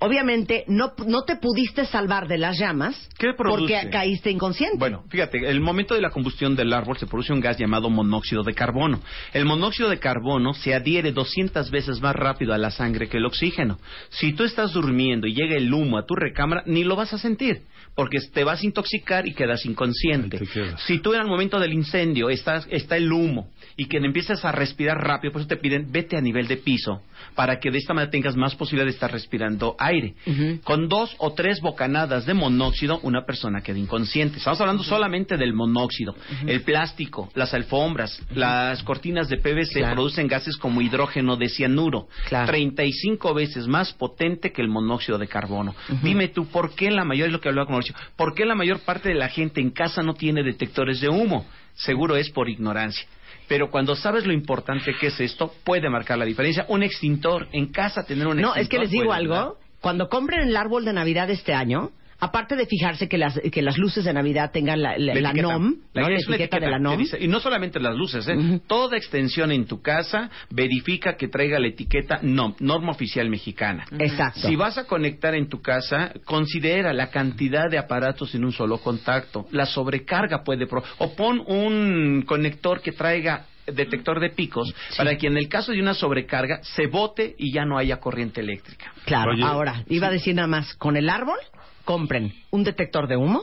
obviamente 0.00 0.64
no, 0.68 0.92
no 1.06 1.24
te 1.24 1.36
pudiste 1.36 1.84
salvar 1.86 2.28
de 2.28 2.38
las 2.38 2.58
llamas 2.58 3.08
porque 3.36 3.88
caíste 3.90 4.30
inconsciente. 4.30 4.78
Bueno, 4.78 5.04
fíjate, 5.08 5.48
el 5.48 5.60
momento 5.60 5.94
de 5.94 6.00
la 6.00 6.10
combustión 6.10 6.54
del 6.56 6.72
árbol 6.72 6.98
se 6.98 7.06
produce 7.06 7.32
un 7.32 7.40
gas 7.40 7.58
llamado 7.58 7.90
monóxido 7.90 8.42
de 8.42 8.54
carbono. 8.54 9.00
El 9.32 9.44
monóxido 9.44 9.88
de 9.88 9.98
carbono 9.98 10.54
se 10.54 10.74
adhiere 10.74 11.12
200 11.12 11.70
veces 11.70 12.00
más 12.00 12.14
rápido 12.14 12.52
a 12.54 12.58
la 12.58 12.70
sangre 12.70 13.08
que 13.08 13.18
el 13.18 13.26
oxígeno. 13.26 13.78
Si 14.10 14.32
tú 14.32 14.44
estás 14.44 14.72
durmiendo 14.72 15.26
y 15.26 15.34
llega 15.34 15.56
el 15.56 15.72
humo 15.72 15.98
a 15.98 16.06
tu 16.06 16.14
recámara, 16.14 16.62
ni 16.66 16.84
lo 16.84 16.96
vas 16.96 17.12
a 17.12 17.18
sentir, 17.18 17.62
porque 17.94 18.18
te 18.32 18.44
vas 18.44 18.62
a 18.62 18.66
intoxicar 18.66 19.26
y 19.26 19.34
quedas 19.34 19.66
inconsciente. 19.66 20.40
Si 20.86 21.00
tú 21.00 21.14
en 21.14 21.22
el 21.22 21.26
momento 21.26 21.58
del 21.58 21.72
incendio 21.72 22.30
estás, 22.30 22.66
está 22.70 22.96
el 22.96 23.12
humo 23.12 23.50
y 23.76 23.86
que 23.86 23.98
empiezas 23.98 24.44
a 24.44 24.52
respirar 24.52 24.98
rápido, 24.98 25.32
por 25.32 25.40
eso 25.40 25.48
te 25.48 25.56
piden 25.56 25.90
vete 25.90 26.16
a 26.16 26.20
nivel 26.20 26.46
de 26.46 26.56
piso 26.58 27.02
para 27.34 27.58
que 27.58 27.70
de 27.70 27.78
esta 27.78 27.94
manera 27.94 28.10
tengas 28.10 28.36
más 28.36 28.54
posibilidad 28.54 28.86
de 28.86 28.92
estar 28.92 29.10
respirando 29.10 29.74
aire. 29.78 29.87
Ujú. 30.26 30.60
Con 30.64 30.88
dos 30.88 31.14
o 31.18 31.32
tres 31.32 31.60
bocanadas 31.60 32.26
de 32.26 32.34
monóxido, 32.34 33.00
una 33.02 33.24
persona 33.24 33.60
queda 33.62 33.78
inconsciente. 33.78 34.38
Estamos 34.38 34.60
hablando 34.60 34.82
solamente 34.82 35.36
del 35.36 35.52
monóxido. 35.54 36.14
El 36.46 36.62
plástico, 36.62 37.30
las 37.34 37.54
alfombras, 37.54 38.20
las 38.34 38.82
cortinas 38.82 39.28
de 39.28 39.38
PVC 39.38 39.78
Claro. 39.80 39.94
producen 39.94 40.26
gases 40.28 40.56
como 40.56 40.80
hidrógeno 40.80 41.36
de 41.36 41.48
cianuro, 41.48 42.08
Claro. 42.28 42.46
35 42.46 43.34
veces 43.34 43.66
más 43.66 43.92
potente 43.92 44.52
que 44.52 44.62
el 44.62 44.68
monóxido 44.68 45.18
de 45.18 45.28
carbono. 45.28 45.74
Dime 46.02 46.28
tú, 46.28 46.46
¿por 46.46 46.74
qué 46.74 46.90
la 46.90 47.04
mayor, 47.04 47.26
es 47.28 47.32
lo 47.32 47.40
que 47.40 47.48
hablaba 47.48 47.66
con 47.66 47.74
Mauricio, 47.74 47.94
¿por 48.16 48.34
qué 48.34 48.44
la 48.44 48.54
mayor 48.54 48.80
parte 48.80 49.08
de 49.08 49.14
la 49.14 49.28
gente 49.28 49.60
en 49.60 49.70
casa 49.70 50.02
no 50.02 50.14
tiene 50.14 50.42
detectores 50.42 51.00
de 51.00 51.08
humo? 51.08 51.46
Seguro 51.74 52.16
es 52.16 52.30
por 52.30 52.48
ignorancia. 52.48 53.06
Pero 53.46 53.70
cuando 53.70 53.96
sabes 53.96 54.26
lo 54.26 54.32
importante 54.34 54.92
que 55.00 55.06
es 55.06 55.20
esto, 55.20 55.52
puede 55.64 55.88
marcar 55.88 56.18
la 56.18 56.26
diferencia. 56.26 56.66
Un 56.68 56.82
extintor, 56.82 57.48
en 57.52 57.72
casa 57.72 58.04
tener 58.04 58.26
un 58.26 58.36
No, 58.36 58.48
extintor. 58.54 58.62
es 58.62 58.68
que 58.68 58.78
les 58.78 58.90
digo 58.90 59.12
algo. 59.12 59.34
ayudar. 59.34 59.52
Cuando 59.80 60.08
compren 60.08 60.48
el 60.48 60.56
árbol 60.56 60.84
de 60.84 60.92
Navidad 60.92 61.30
este 61.30 61.54
año, 61.54 61.90
aparte 62.20 62.56
de 62.56 62.66
fijarse 62.66 63.08
que 63.08 63.16
las, 63.16 63.38
que 63.52 63.62
las 63.62 63.78
luces 63.78 64.04
de 64.04 64.12
Navidad 64.12 64.50
tengan 64.50 64.82
la, 64.82 64.98
la- 64.98 65.14
La 65.14 65.20
la 65.20 65.28
etiqueta. 65.30 65.52
NOM, 65.52 65.74
La- 65.92 66.02
¿no? 66.02 66.08
la 66.08 66.16
etiqueta 66.16 66.58
de 66.58 66.68
la 66.68 66.78
NOM, 66.80 66.98
dice- 66.98 67.18
y 67.20 67.28
no 67.28 67.38
solamente 67.38 67.78
las 67.78 67.94
luces, 67.94 68.26
¿eh? 68.26 68.60
Toda 68.66 68.96
extensión 68.96 69.52
en 69.52 69.66
tu 69.66 69.80
casa 69.80 70.28
verifica 70.50 71.16
que 71.16 71.28
traiga 71.28 71.60
la 71.60 71.68
etiqueta 71.68 72.18
NOM, 72.22 72.54
norma 72.58 72.90
oficial 72.90 73.28
mexicana. 73.30 73.84
exacto. 74.00 74.40
Si 74.48 74.56
vas 74.56 74.78
a 74.78 74.84
conectar 74.86 75.36
en 75.36 75.48
tu 75.48 75.62
casa, 75.62 76.12
considera 76.24 76.92
la 76.92 77.10
cantidad 77.10 77.70
de 77.70 77.78
aparatos 77.78 78.34
en 78.34 78.44
un 78.44 78.50
solo 78.52 78.78
contacto. 78.78 79.46
La 79.52 79.66
sobrecarga 79.66 80.42
puede... 80.42 80.66
pro- 80.66 80.82
o 80.98 81.14
pon 81.14 81.40
un 81.46 82.22
conector 82.26 82.80
que 82.80 82.90
traiga 82.90 83.44
detector 83.72 84.20
de 84.20 84.30
picos 84.30 84.72
para 84.96 85.16
que 85.16 85.26
en 85.26 85.36
el 85.36 85.48
caso 85.48 85.72
de 85.72 85.80
una 85.80 85.94
sobrecarga 85.94 86.60
se 86.62 86.86
bote 86.86 87.34
y 87.38 87.52
ya 87.52 87.64
no 87.64 87.78
haya 87.78 87.98
corriente 88.00 88.40
eléctrica. 88.40 88.92
Claro, 89.04 89.32
Oye, 89.32 89.42
ahora, 89.44 89.84
iba 89.88 90.06
a 90.08 90.10
decir 90.10 90.34
nada 90.34 90.48
más, 90.48 90.74
con 90.74 90.96
el 90.96 91.08
árbol, 91.08 91.38
compren 91.84 92.32
un 92.50 92.64
detector 92.64 93.08
de 93.08 93.16
humo 93.16 93.42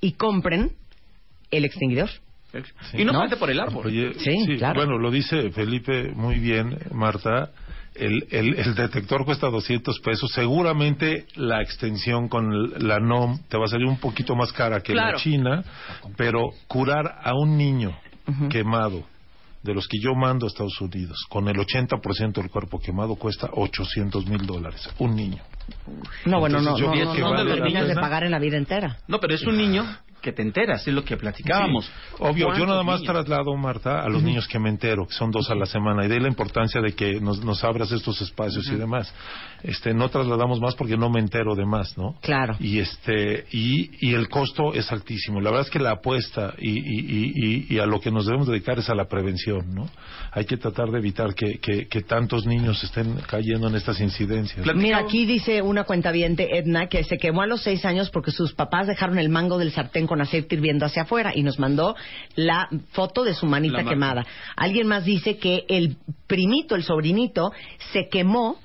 y 0.00 0.12
compren 0.12 0.72
el 1.50 1.64
extinguidor. 1.64 2.10
Y 2.92 2.98
no, 2.98 3.06
¿No? 3.06 3.12
solamente 3.12 3.36
por 3.36 3.50
el 3.50 3.58
árbol. 3.58 3.86
Oye, 3.86 4.14
Sí, 4.18 4.56
claro. 4.58 4.74
Bueno, 4.80 4.98
lo 4.98 5.10
dice 5.10 5.50
Felipe 5.50 6.10
muy 6.14 6.38
bien, 6.38 6.78
Marta. 6.92 7.50
El, 7.96 8.26
el, 8.30 8.54
el 8.58 8.74
detector 8.74 9.24
cuesta 9.24 9.48
200 9.48 10.00
pesos. 10.00 10.30
Seguramente 10.32 11.26
la 11.36 11.62
extensión 11.62 12.28
con 12.28 12.52
el- 12.52 12.86
la 12.88 12.98
NOM 13.00 13.38
te 13.48 13.56
va 13.56 13.64
a 13.66 13.68
salir 13.68 13.86
un 13.86 13.98
poquito 13.98 14.34
más 14.36 14.52
cara 14.52 14.80
que 14.80 14.92
Claro. 14.92 15.12
la 15.12 15.22
China, 15.22 15.64
pero 16.16 16.50
curar 16.68 17.20
a 17.22 17.34
un 17.34 17.56
niño 17.56 17.96
quemado, 18.50 19.04
de 19.64 19.72
los 19.72 19.88
que 19.88 19.98
yo 19.98 20.14
mando 20.14 20.44
a 20.44 20.48
Estados 20.48 20.78
Unidos, 20.82 21.24
con 21.30 21.48
el 21.48 21.56
80% 21.56 22.34
del 22.34 22.50
cuerpo 22.50 22.78
quemado, 22.78 23.16
cuesta 23.16 23.48
800 23.50 24.26
mil 24.26 24.46
dólares. 24.46 24.86
Un 24.98 25.16
niño. 25.16 25.42
No, 26.26 26.38
bueno, 26.38 26.60
no, 26.60 26.76
Entonces, 26.76 26.86
yo 26.86 27.04
no, 27.04 27.10
no, 27.10 27.14
que 27.14 27.20
no, 27.22 27.30
vale 27.30 27.44
la 27.44 27.54
terminas 27.54 27.88
de 27.88 27.94
pagar 27.94 28.24
en 28.24 28.30
la 28.30 28.38
vida 28.38 28.58
entera. 28.58 28.98
No, 29.08 29.18
pero 29.20 29.34
es 29.34 29.42
un 29.46 29.56
niño 29.56 29.86
que 30.24 30.32
te 30.32 30.42
enteras, 30.42 30.86
es 30.88 30.92
lo 30.94 31.04
que 31.04 31.16
platicábamos. 31.16 31.84
Sí, 31.84 31.92
obvio, 32.18 32.34
yo 32.34 32.46
¿Cuántos 32.46 32.66
nada 32.68 32.82
más 32.82 33.00
niños? 33.02 33.12
traslado, 33.12 33.54
Marta, 33.56 34.00
a 34.00 34.08
los 34.08 34.22
niños 34.22 34.48
que 34.48 34.58
me 34.58 34.70
entero, 34.70 35.06
que 35.06 35.12
son 35.14 35.30
dos 35.30 35.50
a 35.50 35.54
la 35.54 35.66
semana, 35.66 36.04
y 36.04 36.08
de 36.08 36.14
ahí 36.14 36.20
la 36.20 36.28
importancia 36.28 36.80
de 36.80 36.92
que 36.94 37.20
nos, 37.20 37.44
nos 37.44 37.62
abras 37.62 37.92
estos 37.92 38.20
espacios 38.22 38.66
y 38.72 38.76
demás. 38.76 39.12
Este, 39.62 39.94
no 39.94 40.08
trasladamos 40.08 40.60
más 40.60 40.74
porque 40.74 40.96
no 40.96 41.08
me 41.10 41.20
entero 41.20 41.54
de 41.54 41.64
más, 41.64 41.96
¿no? 41.96 42.16
Claro. 42.20 42.56
Y 42.60 42.78
este, 42.80 43.46
y, 43.52 44.08
y 44.08 44.14
el 44.14 44.28
costo 44.28 44.74
es 44.74 44.90
altísimo. 44.92 45.40
La 45.40 45.50
verdad 45.50 45.66
es 45.66 45.70
que 45.70 45.78
la 45.78 45.92
apuesta 45.92 46.54
y, 46.58 46.70
y, 46.70 47.00
y, 47.00 47.32
y- 47.34 47.74
y 47.74 47.78
a 47.78 47.86
lo 47.86 48.00
que 48.00 48.10
nos 48.10 48.26
debemos 48.26 48.46
dedicar 48.48 48.78
es 48.78 48.90
a 48.90 48.94
la 48.94 49.06
prevención, 49.06 49.74
¿no? 49.74 49.86
Hay 50.32 50.44
que 50.46 50.56
tratar 50.56 50.90
de 50.90 50.98
evitar 50.98 51.34
que, 51.34 51.58
que, 51.60 51.86
que 51.86 52.02
tantos 52.02 52.46
niños 52.46 52.82
estén 52.84 53.16
cayendo 53.26 53.68
en 53.68 53.74
estas 53.76 54.00
incidencias. 54.00 54.66
Mira, 54.74 54.98
aquí 54.98 55.24
dice 55.26 55.62
una 55.62 55.84
cuentaviente, 55.84 56.58
Edna, 56.58 56.88
que 56.88 57.04
se 57.04 57.16
quemó 57.18 57.42
a 57.42 57.46
los 57.46 57.62
seis 57.62 57.84
años 57.84 58.10
porque 58.10 58.30
sus 58.32 58.52
papás 58.54 58.86
dejaron 58.86 59.18
el 59.18 59.28
mango 59.28 59.58
del 59.58 59.70
sartén 59.72 60.06
con 60.06 60.13
aceite 60.20 60.54
hirviendo 60.54 60.86
hacia 60.86 61.02
afuera 61.02 61.32
y 61.34 61.42
nos 61.42 61.58
mandó 61.58 61.94
la 62.36 62.68
foto 62.92 63.24
de 63.24 63.34
su 63.34 63.46
manita 63.46 63.82
La 63.82 63.88
quemada. 63.88 64.26
Alguien 64.56 64.86
más 64.86 65.04
dice 65.04 65.38
que 65.38 65.64
el 65.68 65.96
primito, 66.26 66.74
el 66.74 66.82
sobrinito, 66.82 67.52
se 67.92 68.08
quemó 68.08 68.58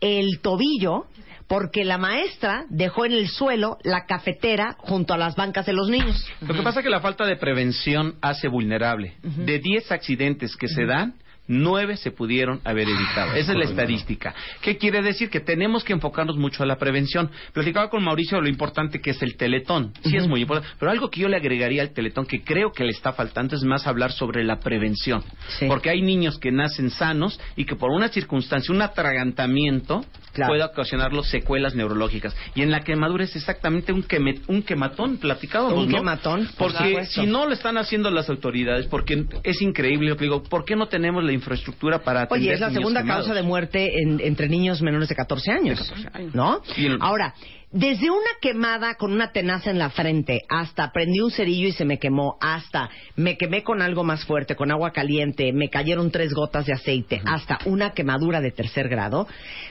el 0.00 0.40
tobillo 0.40 1.06
porque 1.50 1.84
la 1.84 1.98
maestra 1.98 2.64
dejó 2.68 3.06
en 3.06 3.12
el 3.12 3.28
suelo 3.28 3.76
la 3.82 4.06
cafetera 4.06 4.76
junto 4.78 5.14
a 5.14 5.18
las 5.18 5.34
bancas 5.34 5.66
de 5.66 5.72
los 5.72 5.88
niños. 5.88 6.24
Lo 6.40 6.54
que 6.54 6.62
pasa 6.62 6.78
es 6.78 6.84
que 6.84 6.90
la 6.90 7.00
falta 7.00 7.26
de 7.26 7.34
prevención 7.34 8.14
hace 8.20 8.46
vulnerable. 8.46 9.14
De 9.22 9.58
10 9.58 9.90
accidentes 9.90 10.56
que 10.56 10.68
se 10.68 10.86
dan, 10.86 11.14
9 11.50 11.96
se 11.96 12.12
pudieron 12.12 12.60
haber 12.64 12.88
evitado. 12.88 13.34
Esa 13.34 13.52
es 13.52 13.58
la 13.58 13.64
estadística. 13.64 14.34
¿Qué 14.62 14.78
quiere 14.78 15.02
decir? 15.02 15.28
Que 15.30 15.40
tenemos 15.40 15.82
que 15.82 15.92
enfocarnos 15.92 16.36
mucho 16.36 16.62
a 16.62 16.66
la 16.66 16.76
prevención. 16.78 17.28
Platicaba 17.52 17.90
con 17.90 18.04
Mauricio 18.04 18.36
de 18.38 18.42
lo 18.44 18.48
importante 18.48 19.00
que 19.00 19.10
es 19.10 19.20
el 19.22 19.36
teletón. 19.36 19.92
Sí 20.04 20.16
es 20.16 20.28
muy 20.28 20.42
importante. 20.42 20.72
Pero 20.78 20.92
algo 20.92 21.10
que 21.10 21.20
yo 21.20 21.28
le 21.28 21.36
agregaría 21.36 21.82
al 21.82 21.90
teletón 21.92 22.24
que 22.26 22.42
creo 22.44 22.70
que 22.72 22.84
le 22.84 22.90
está 22.90 23.12
faltando 23.12 23.56
es 23.56 23.64
más 23.64 23.86
hablar 23.88 24.12
sobre 24.12 24.44
la 24.44 24.60
prevención. 24.60 25.24
Sí. 25.58 25.66
Porque 25.66 25.90
hay 25.90 26.02
niños 26.02 26.38
que 26.38 26.52
nacen 26.52 26.90
sanos 26.90 27.40
y 27.56 27.64
que 27.64 27.74
por 27.74 27.90
una 27.90 28.08
circunstancia, 28.08 28.72
un 28.72 28.82
atragantamiento, 28.82 30.04
Claro. 30.32 30.52
puede 30.52 30.62
ocasionarlos 30.62 31.26
secuelas 31.28 31.74
neurológicas. 31.74 32.36
Y 32.54 32.62
en 32.62 32.70
la 32.70 32.82
quemadura 32.84 33.24
es 33.24 33.34
exactamente 33.34 33.92
un, 33.92 34.04
queme- 34.04 34.40
un 34.46 34.62
quematón, 34.62 35.16
platicábamos, 35.16 35.76
Un 35.86 35.90
¿no? 35.90 35.98
quematón, 35.98 36.48
por 36.56 36.70
Porque 36.72 37.04
si 37.06 37.26
no 37.26 37.46
lo 37.46 37.52
están 37.52 37.76
haciendo 37.78 38.12
las 38.12 38.30
autoridades, 38.30 38.86
porque 38.86 39.24
es 39.42 39.60
increíble 39.60 40.14
que 40.16 40.24
digo, 40.26 40.44
¿por 40.44 40.64
qué 40.64 40.76
no 40.76 40.86
tenemos 40.86 41.24
la 41.24 41.32
infraestructura 41.40 41.98
para 42.02 42.22
atender 42.22 42.42
Oye, 42.48 42.54
es 42.54 42.60
la 42.60 42.70
segunda 42.70 43.00
quemados? 43.02 43.26
causa 43.26 43.34
de 43.40 43.42
muerte 43.46 44.00
en- 44.02 44.20
entre 44.20 44.48
niños 44.48 44.80
menores 44.82 45.08
de 45.08 45.14
14 45.16 45.50
años. 45.50 45.78
De 45.78 45.84
14 45.86 46.08
años. 46.12 46.34
¿No? 46.34 46.60
El- 46.76 46.98
Ahora, 47.00 47.34
desde 47.72 48.10
una 48.10 48.30
quemada 48.40 48.94
con 48.96 49.12
una 49.12 49.30
tenaza 49.32 49.70
en 49.70 49.78
la 49.78 49.90
frente 49.90 50.40
hasta 50.48 50.90
prendí 50.92 51.20
un 51.20 51.30
cerillo 51.30 51.68
y 51.68 51.72
se 51.72 51.84
me 51.84 51.98
quemó, 51.98 52.36
hasta 52.40 52.90
me 53.16 53.36
quemé 53.36 53.62
con 53.62 53.80
algo 53.80 54.02
más 54.02 54.24
fuerte, 54.24 54.56
con 54.56 54.70
agua 54.72 54.92
caliente, 54.92 55.52
me 55.52 55.68
cayeron 55.70 56.10
tres 56.10 56.32
gotas 56.34 56.66
de 56.66 56.72
aceite, 56.72 57.22
hasta 57.24 57.58
una 57.66 57.90
quemadura 57.90 58.40
de 58.40 58.50
tercer 58.50 58.88
grado, 58.88 59.28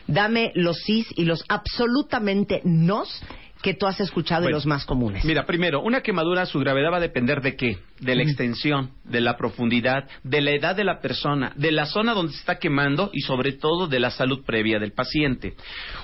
dame 0.08 0.52
los 0.56 0.78
sís 0.78 1.08
y 1.18 1.26
los 1.26 1.44
absolutamente 1.50 2.62
nos 2.64 3.22
que 3.62 3.74
tú 3.74 3.88
has 3.88 4.00
escuchado 4.00 4.48
y 4.48 4.52
los 4.54 4.66
más 4.66 4.86
comunes. 4.86 5.26
Mira, 5.26 5.46
primero, 5.46 5.82
una 5.82 6.00
quemadura, 6.00 6.46
su 6.46 6.60
gravedad 6.60 6.94
va 6.94 6.98
a 6.98 7.02
depender 7.02 7.42
de 7.42 7.58
qué? 7.58 7.78
De 8.00 8.16
la 8.16 8.24
extensión, 8.24 8.92
de 9.04 9.22
la 9.22 9.36
profundidad, 9.38 10.08
de 10.24 10.42
la 10.42 10.52
edad 10.52 10.76
de 10.76 10.84
la 10.84 11.00
persona, 11.02 11.52
de 11.56 11.72
la 11.72 11.86
zona 11.86 12.14
donde 12.14 12.32
se 12.34 12.40
está 12.40 12.60
quemando 12.60 13.10
y 13.14 13.22
sobre 13.22 13.54
todo 13.54 13.88
de 13.88 14.00
la 14.00 14.12
salud 14.12 14.44
previa 14.46 14.80
del 14.80 14.94
paciente. 14.94 15.56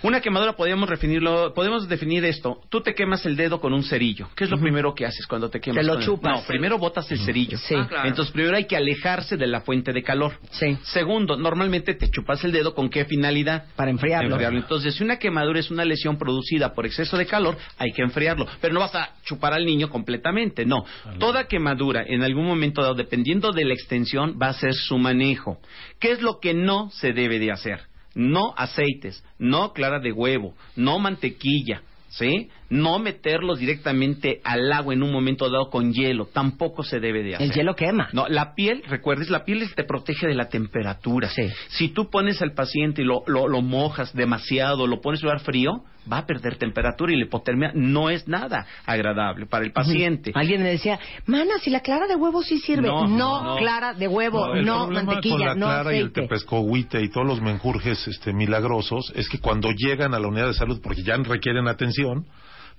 Una 0.04 0.22
quemadura 0.22 0.54
podemos 0.56 0.90
definirlo, 0.90 1.54
podemos 1.54 1.88
definir 1.88 2.25
esto. 2.25 2.62
Tú 2.70 2.82
te 2.82 2.94
quemas 2.94 3.25
el 3.25 3.36
dedo 3.36 3.60
con 3.60 3.74
un 3.74 3.84
cerillo. 3.84 4.28
¿Qué 4.36 4.44
es 4.46 4.50
lo 4.50 4.60
primero 4.60 4.94
que 4.94 5.06
haces 5.06 5.25
cuando 5.28 5.50
te 5.50 5.60
quemas? 5.60 5.82
Te 5.82 5.84
lo 5.88 5.94
con 5.94 6.02
el- 6.02 6.06
chupas. 6.06 6.42
No, 6.42 6.48
primero 6.48 6.78
botas 6.78 7.10
el 7.12 7.20
cerillo. 7.20 7.58
Sí. 7.58 7.75
Ah, 7.78 7.88
claro. 7.88 8.08
Entonces 8.10 8.34
primero 8.34 8.58
hay 8.58 8.66
que 8.66 8.75
alejarse 8.75 9.38
de 9.38 9.48
la 9.48 9.62
fuente 9.62 9.94
de 9.94 10.04
calor. 10.04 10.34
Sí. 10.52 10.78
Segundo, 10.84 11.38
normalmente 11.38 11.94
te 11.94 12.10
chupas 12.10 12.44
el 12.44 12.52
dedo 12.52 12.74
con 12.75 12.90
qué 12.90 13.06
finalidad? 13.06 13.66
Para 13.75 13.92
enfriarlo. 13.92 14.36
Entonces, 14.40 14.96
si 14.96 15.04
una 15.04 15.18
quemadura 15.20 15.60
es 15.60 15.70
una 15.72 15.86
lesión 15.86 16.18
producida 16.18 16.74
por 16.74 16.86
exceso 16.86 17.18
de 17.18 17.25
calor, 17.25 17.58
hay 17.78 17.92
que 17.92 18.02
enfriarlo. 18.02 18.48
Pero 18.62 18.74
no 18.74 18.80
vas 18.80 18.96
a 18.96 19.10
chupar 19.24 19.54
al 19.54 19.66
niño 19.66 19.90
completamente, 19.90 20.66
no. 20.66 20.86
Toda 21.20 21.46
quemadura, 21.48 21.85
en 21.94 22.24
algún 22.24 22.46
momento 22.46 22.82
dado, 22.82 22.96
dependiendo 22.96 23.51
de 23.51 23.65
la 23.65 23.74
extensión, 23.74 24.38
va 24.42 24.48
a 24.48 24.54
ser 24.54 24.74
su 24.74 24.98
manejo. 24.98 25.60
¿Qué 26.00 26.12
es 26.12 26.22
lo 26.22 26.39
que 26.39 26.54
no 26.54 26.89
se 26.92 27.13
debe 27.13 27.39
de 27.39 27.51
hacer? 27.51 27.82
No 28.13 28.54
aceites, 28.58 29.24
no 29.38 29.74
clara 29.74 30.00
de 30.00 30.12
huevo, 30.12 30.54
no 30.75 31.00
mantequilla. 31.00 31.82
¿Sí? 32.10 32.50
No 32.69 32.98
meterlos 33.00 33.60
directamente 33.60 34.41
al 34.43 34.72
agua 34.72 34.93
en 34.93 35.03
un 35.03 35.12
momento 35.12 35.50
dado 35.50 35.69
con 35.69 35.93
hielo, 35.93 36.25
tampoco 36.34 36.84
se 36.84 37.00
debe 37.00 37.22
de 37.24 37.36
hacer. 37.36 37.48
El 37.48 37.53
hielo 37.53 37.75
quema. 37.75 38.10
No, 38.12 38.27
la 38.27 38.55
piel, 38.55 38.81
recuerdes, 38.88 39.29
la 39.29 39.43
piel 39.45 39.72
te 39.75 39.84
protege 39.84 40.27
de 40.27 40.34
la 40.34 40.50
temperatura. 40.50 41.29
Sí. 41.29 41.48
Si 41.69 41.89
tú 41.89 42.10
pones 42.10 42.41
al 42.41 42.53
paciente 42.53 43.03
y 43.03 43.05
lo, 43.05 43.22
lo, 43.27 43.48
lo 43.48 43.62
mojas 43.62 44.13
demasiado, 44.13 44.88
lo 44.88 45.00
pones 45.01 45.22
en 45.22 45.25
lugar 45.27 45.41
frío, 45.41 45.84
va 46.12 46.19
a 46.19 46.25
perder 46.25 46.57
temperatura 46.57 47.12
y 47.13 47.17
la 47.17 47.25
hipotermia 47.25 47.72
no 47.74 48.10
es 48.10 48.27
nada 48.27 48.65
agradable 48.86 49.45
para 49.48 49.65
el 49.65 49.72
paciente. 49.72 50.31
Alguien 50.36 50.62
me 50.63 50.69
decía, 50.69 51.00
mana, 51.25 51.57
si 51.62 51.69
la 51.69 51.79
clara 51.81 52.07
de 52.07 52.15
huevo 52.15 52.41
sí 52.43 52.60
sirve. 52.60 52.88
No, 52.88 53.07
No, 53.07 53.43
no. 53.43 53.55
clara 53.57 53.93
de 53.93 54.07
huevo, 54.07 54.53
el 54.53 54.65
no, 54.65 54.86
problema 54.86 55.05
mantequilla, 55.13 55.36
con 55.38 55.45
la 55.45 55.55
no 55.55 55.65
clara 55.67 55.93
y 55.93 55.98
el 55.98 56.01
aceite. 56.07 56.22
tepescohuite 56.22 57.01
y 57.01 57.10
todos 57.10 57.27
los 57.27 57.41
menjurjes 57.41 58.07
este, 58.07 58.34
milagrosos 58.34 59.12
es 59.15 59.29
que 59.29 59.39
cuando 59.39 59.72
llegan 59.72 60.13
a 60.13 60.19
la 60.19 60.27
unidad 60.27 60.48
de 60.48 60.53
salud, 60.53 60.79
porque 60.84 61.03
ya 61.03 61.15
requieren 61.17 61.67
atención, 61.67 62.25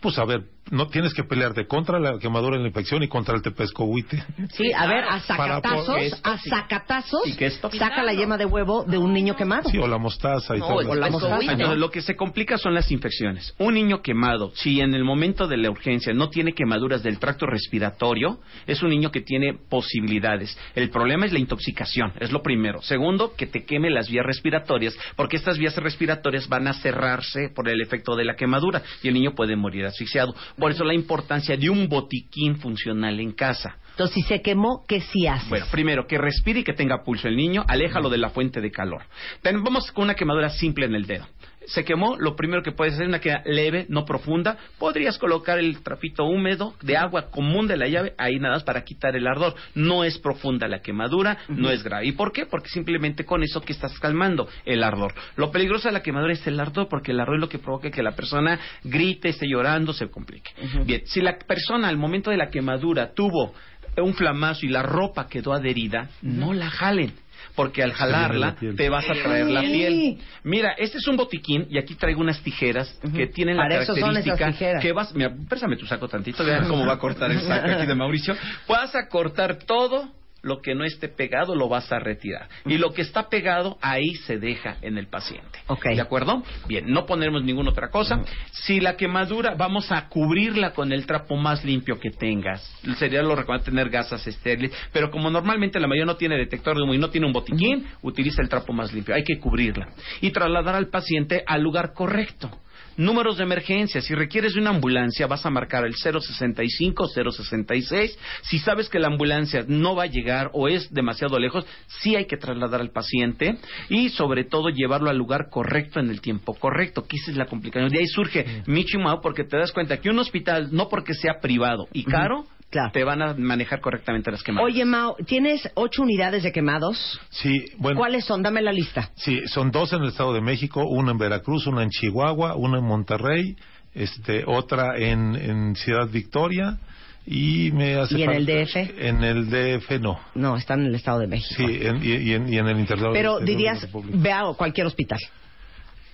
pues 0.01 0.19
a 0.19 0.25
ver, 0.25 0.56
no 0.71 0.89
tienes 0.89 1.15
que 1.15 1.23
pelearte 1.25 1.67
contra 1.67 1.99
la 2.01 2.19
quemadura 2.19 2.57
de 2.57 2.63
la 2.63 2.69
infección 2.69 3.03
y 3.03 3.09
contra 3.09 3.35
el 3.37 3.43
tepescohuite. 3.43 4.23
Sí, 4.53 4.73
a 4.73 4.87
ver, 4.87 5.05
a 5.05 5.21
sacatazos, 5.21 6.21
a 6.23 6.39
sacatazos, 6.39 7.27
Y 7.27 7.37
que 7.37 7.47
esto- 7.47 7.71
saca 7.71 8.03
la 8.03 8.13
yema 8.15 8.37
de 8.37 8.45
huevo 8.47 8.85
de 8.85 8.99
un 8.99 9.13
niño 9.13 9.37
quemado. 9.37 9.69
Sí, 9.71 9.79
o 9.79 9.87
la 9.87 9.99
mostaza 9.99 10.57
y 10.57 10.61
No, 10.61 10.67
todo. 10.69 10.81
el 10.81 10.87
o 10.89 10.95
la 10.95 11.11
mostaza. 11.11 11.53
Entonces, 11.53 11.79
lo 11.79 11.91
que 11.91 12.03
se 12.03 12.17
complica 12.17 12.59
son 12.59 12.75
las 12.75 12.91
infecciones. 12.91 13.55
Un 13.59 13.75
niño 13.75 14.03
quemado, 14.03 14.53
si 14.55 14.81
en 14.81 14.95
el 14.95 15.05
momento 15.05 15.47
de 15.47 15.57
la 15.57 15.71
urgencia 15.71 16.13
no 16.13 16.31
tiene 16.31 16.53
quemaduras 16.53 17.03
del 17.03 17.19
tracto 17.19 17.47
respiratorio, 17.47 18.41
es 18.67 18.83
un 18.83 18.91
niño 18.91 19.11
que 19.11 19.21
tiene 19.21 19.55
posibilidades. 19.69 20.57
El 20.75 20.91
problema 20.91 21.27
es 21.27 21.33
la 21.33 21.39
intoxicación, 21.39 22.13
es 22.21 22.33
lo 22.33 22.43
primero. 22.43 22.83
Segundo, 22.83 23.35
que 23.37 23.47
te 23.47 23.65
queme 23.65 23.91
las 23.91 24.09
vías 24.09 24.27
respiratorias, 24.27 24.97
porque 25.17 25.37
estas 25.37 25.59
vías 25.59 25.77
respiratorias 25.77 26.49
van 26.49 26.67
a 26.69 26.75
cerrarse 26.75 27.51
por 27.55 27.69
el 27.69 27.81
efecto 27.81 28.17
de 28.17 28.25
la 28.25 28.35
quemadura 28.37 28.83
y 29.03 29.09
el 29.09 29.15
niño 29.15 29.35
puede 29.35 29.57
morir 29.57 29.87
asfixiado. 29.87 30.35
Por 30.59 30.71
eso 30.73 30.85
la 30.85 30.95
importancia 30.95 31.57
de 31.57 31.69
un 31.71 31.89
botiquín 31.89 32.57
funcional 32.57 33.21
en 33.21 33.33
casa. 33.33 33.77
Entonces, 33.91 34.15
si 34.15 34.23
se 34.23 34.43
quemó, 34.43 34.85
¿qué 34.87 35.01
sí 35.01 35.27
haces? 35.27 35.49
Bueno, 35.49 35.67
primero, 35.71 36.07
que 36.07 36.19
respire 36.19 36.61
y 36.61 36.65
que 36.65 36.75
tenga 36.75 37.03
pulso 37.03 37.29
el 37.29 37.37
niño, 37.37 37.65
aléjalo 37.67 38.11
de 38.11 38.19
la 38.19 38.29
fuente 38.29 38.61
de 38.61 38.71
calor. 38.71 39.03
Ten- 39.41 39.63
vamos 39.65 39.91
con 39.93 40.05
una 40.05 40.15
quemadura 40.15 40.51
simple 40.51 40.85
en 40.85 40.95
el 40.95 41.07
dedo. 41.07 41.27
Se 41.67 41.85
quemó, 41.85 42.17
lo 42.19 42.37
primero 42.37 42.63
que 42.63 42.73
puedes 42.73 42.95
hacer 42.95 43.05
es 43.05 43.09
una 43.09 43.21
queda 43.21 43.43
leve, 43.45 43.87
no 43.89 44.05
profunda. 44.05 44.57
Podrías 44.79 45.19
colocar 45.19 45.59
el 45.59 45.83
trapito 45.83 46.25
húmedo 46.25 46.75
de 46.83 46.97
agua 46.97 47.31
común 47.31 47.67
de 47.67 47.77
la 47.77 47.89
llave 47.89 48.15
ahí 48.19 48.39
nada 48.39 48.55
más 48.55 48.65
para 48.65 48.85
quitar 48.85 49.17
el 49.17 49.27
ardor. 49.27 49.55
No 49.75 50.05
es 50.05 50.19
profunda 50.19 50.69
la 50.69 50.81
quemadura, 50.81 51.39
no 51.49 51.71
es 51.71 51.83
grave. 51.83 52.07
¿Y 52.07 52.13
por 52.13 52.33
qué? 52.33 52.47
Porque 52.47 52.69
simplemente 52.69 53.25
con 53.25 53.43
eso 53.43 53.61
que 53.61 53.73
estás 53.73 53.99
calmando 53.99 54.49
el 54.65 54.83
ardor. 54.83 55.15
Lo 55.37 55.51
peligroso 55.51 55.89
de 55.89 55.93
la 55.93 56.03
quemadura 56.03 56.33
es 56.33 56.47
el 56.47 56.59
ardor, 56.61 56.89
porque 56.89 57.13
el 57.13 57.21
ardor 57.21 57.37
es 57.37 57.41
lo 57.41 57.49
que 57.49 57.59
provoca 57.59 57.91
que 57.91 58.03
la 58.03 58.13
persona 58.13 58.59
grite, 58.85 59.29
esté 59.29 59.47
llorando, 59.49 59.93
se 59.93 60.09
complique. 60.09 60.53
Bien, 60.85 61.03
si 61.07 61.21
la 61.21 61.37
persona 61.39 61.89
al 61.89 61.97
momento 61.97 62.31
de 62.31 62.37
la 62.37 62.49
quemadura 62.51 63.13
tuvo 63.13 63.55
un 64.03 64.15
flamazo 64.15 64.67
y 64.67 64.69
la 64.69 64.83
ropa 64.83 65.27
quedó 65.29 65.53
adherida, 65.53 66.11
no 66.23 66.53
la 66.53 66.71
jalen. 66.71 67.13
Porque 67.55 67.83
al 67.83 67.93
jalarla 67.93 68.57
te 68.77 68.89
vas 68.89 69.09
a 69.09 69.15
traer 69.15 69.47
la 69.47 69.61
piel. 69.61 70.19
Mira, 70.45 70.73
este 70.79 70.99
es 70.99 71.07
un 71.07 71.17
botiquín 71.17 71.67
y 71.71 71.79
aquí 71.79 71.95
traigo 71.95 72.21
unas 72.21 72.43
tijeras 72.43 72.99
que 73.15 73.27
tienen 73.29 73.57
la 73.57 73.65
Para 73.65 73.83
eso 73.83 73.95
son 73.97 74.17
esas 74.17 74.39
característica 74.39 74.81
que 74.81 74.93
vas, 74.93 75.15
mira, 75.15 75.35
préstame 75.49 75.77
tu 75.77 75.87
saco 75.87 76.09
tantito, 76.09 76.45
vean 76.45 76.69
cómo 76.69 76.87
va 76.87 76.95
a 76.95 76.99
cortar 76.99 77.31
el 77.31 77.41
saco 77.41 77.71
aquí 77.71 77.87
de 77.87 77.95
Mauricio. 77.97 78.35
Vas 78.69 78.95
a 78.95 79.09
cortar 79.09 79.59
todo 79.65 80.11
lo 80.47 80.61
que 80.61 80.75
no 80.75 80.85
esté 80.85 81.09
pegado 81.09 81.55
lo 81.55 81.69
vas 81.69 81.91
a 81.93 81.99
retirar. 81.99 82.49
Y 82.65 82.79
lo 82.79 82.93
que 82.93 83.03
está 83.03 83.29
pegado, 83.29 83.79
ahí 83.81 84.15
se 84.27 84.39
deja 84.39 84.77
en 84.81 84.97
el 84.97 85.09
paciente. 85.09 85.59
Ok. 85.67 85.87
¿De 85.87 86.01
acuerdo? 86.01 86.43
Bien, 86.69 86.87
no 86.87 87.05
ponemos 87.05 87.43
ninguna 87.43 87.71
otra 87.71 87.91
cosa. 87.91 88.23
Si 88.53 88.81
la 88.81 88.97
quemadura, 88.97 89.55
vamos 89.57 89.91
a 89.91 90.09
cubrirla 90.09 90.73
con 90.73 90.93
el 90.93 91.05
trapo 91.05 91.37
más 91.37 91.65
limpio 91.65 91.99
que 91.99 92.11
tengas. 92.11 92.63
Sería 92.97 93.23
lo 93.23 93.35
recomendable 93.35 93.57
tener 93.65 93.91
gasas 93.91 94.27
estériles. 94.27 94.73
Pero 94.93 95.11
como 95.11 95.31
normalmente 95.31 95.81
la 95.81 95.89
mayoría 95.89 96.07
no 96.07 96.17
tiene 96.17 96.37
detector 96.37 96.77
de 96.77 96.83
humo 96.83 96.95
y 96.95 96.99
no 96.99 97.11
tiene 97.11 97.27
un 97.27 97.33
botiquín, 97.33 97.87
utiliza 98.03 98.41
el 98.41 98.49
trapo 98.49 98.73
más 98.73 98.93
limpio. 98.93 99.15
Hay 99.15 99.25
que 99.25 99.39
cubrirla. 99.39 99.89
Y 100.21 100.31
trasladar 100.31 100.77
al 100.77 100.89
paciente 100.89 101.43
al 101.47 101.63
lugar 101.63 101.93
correcto. 101.93 102.51
Números 102.97 103.37
de 103.37 103.45
emergencia. 103.45 104.01
Si 104.01 104.15
requieres 104.15 104.55
de 104.55 104.61
una 104.61 104.71
ambulancia, 104.71 105.27
vas 105.27 105.45
a 105.45 105.51
marcar 105.51 105.85
el 105.85 105.95
065-066. 105.95 108.17
Si 108.43 108.59
sabes 108.59 108.89
que 108.89 108.99
la 108.99 109.09
ambulancia 109.09 109.65
no 109.67 109.95
va 109.95 110.05
a 110.05 110.07
llegar 110.07 110.51
o 110.53 110.69
es 110.69 110.93
demasiado 110.93 111.39
lejos, 111.39 111.67
sí 112.01 112.17
hay 112.17 112.27
que 112.27 112.37
trasladar 112.37 112.81
al 112.81 112.91
paciente 112.91 113.59
y, 113.89 114.11
sobre 114.11 114.45
todo, 114.45 114.71
llevarlo 114.71 115.11
al 115.11 115.19
lugar 115.19 115.49
correcto 115.51 116.01
en 116.01 116.11
el 116.11 116.21
tiempo 116.21 116.55
correcto, 116.55 117.07
que 117.07 117.17
esa 117.17 117.31
es 117.31 117.37
la 117.37 117.47
complicación. 117.47 117.91
De 117.91 117.99
ahí 117.99 118.07
surge 118.07 118.63
Michi 118.67 118.99
Mao, 118.99 119.21
porque 119.21 119.45
te 119.45 119.57
das 119.57 119.73
cuenta 119.73 119.99
que 119.99 120.11
un 120.11 120.19
hospital, 120.19 120.69
no 120.73 120.89
porque 120.89 121.15
sea 121.15 121.41
privado 121.41 121.89
y 121.93 122.05
caro, 122.05 122.47
Claro. 122.71 122.91
te 122.93 123.05
van 123.05 123.23
a 123.23 123.33
manejar 123.35 123.81
correctamente 123.81 124.31
las 124.31 124.43
quemadas. 124.43 124.67
Oye, 124.67 124.85
Mao, 124.85 125.17
tienes 125.27 125.71
ocho 125.75 126.03
unidades 126.03 126.43
de 126.43 126.53
quemados. 126.53 127.21
Sí, 127.31 127.67
bueno. 127.79 127.99
¿Cuáles 127.99 128.25
son? 128.25 128.43
Dame 128.43 128.61
la 128.61 128.73
lista. 128.73 129.11
Sí, 129.15 129.41
son 129.47 129.71
dos 129.71 129.93
en 129.93 130.03
el 130.03 130.09
Estado 130.09 130.35
de 130.35 130.41
México, 130.41 130.85
una 130.85 131.13
en 131.13 131.19
Veracruz, 131.19 131.67
una 131.67 131.83
en 131.85 131.91
Chihuahua, 131.91 132.57
una 132.57 132.79
en 132.79 132.85
Monterrey, 132.85 133.57
este, 133.95 134.45
otra 134.47 134.99
en, 134.99 135.37
en 135.37 135.77
Ciudad 135.77 136.09
Victoria 136.11 136.77
y 137.25 137.71
me 137.73 137.95
hace 137.97 138.19
¿Y 138.19 138.23
en 138.25 138.31
el 138.33 138.47
DF? 138.47 138.77
En 138.99 139.25
el 139.25 139.49
DF 139.49 140.01
no. 140.01 140.19
No, 140.35 140.57
están 140.57 140.81
en 140.81 140.87
el 140.87 140.95
Estado 140.97 141.21
de 141.21 141.29
México. 141.29 141.55
Sí, 141.57 141.79
en- 141.81 142.03
y, 142.03 142.09
y 142.31 142.35
en, 142.35 142.53
y 142.53 142.59
en 142.59 142.67
el 142.69 142.79
interior. 142.79 143.11
Pero 143.13 143.41
dirías, 143.41 143.81
República. 143.81 144.19
ve 144.21 144.33
a 144.33 144.43
cualquier 144.57 144.87
hospital. 144.87 145.19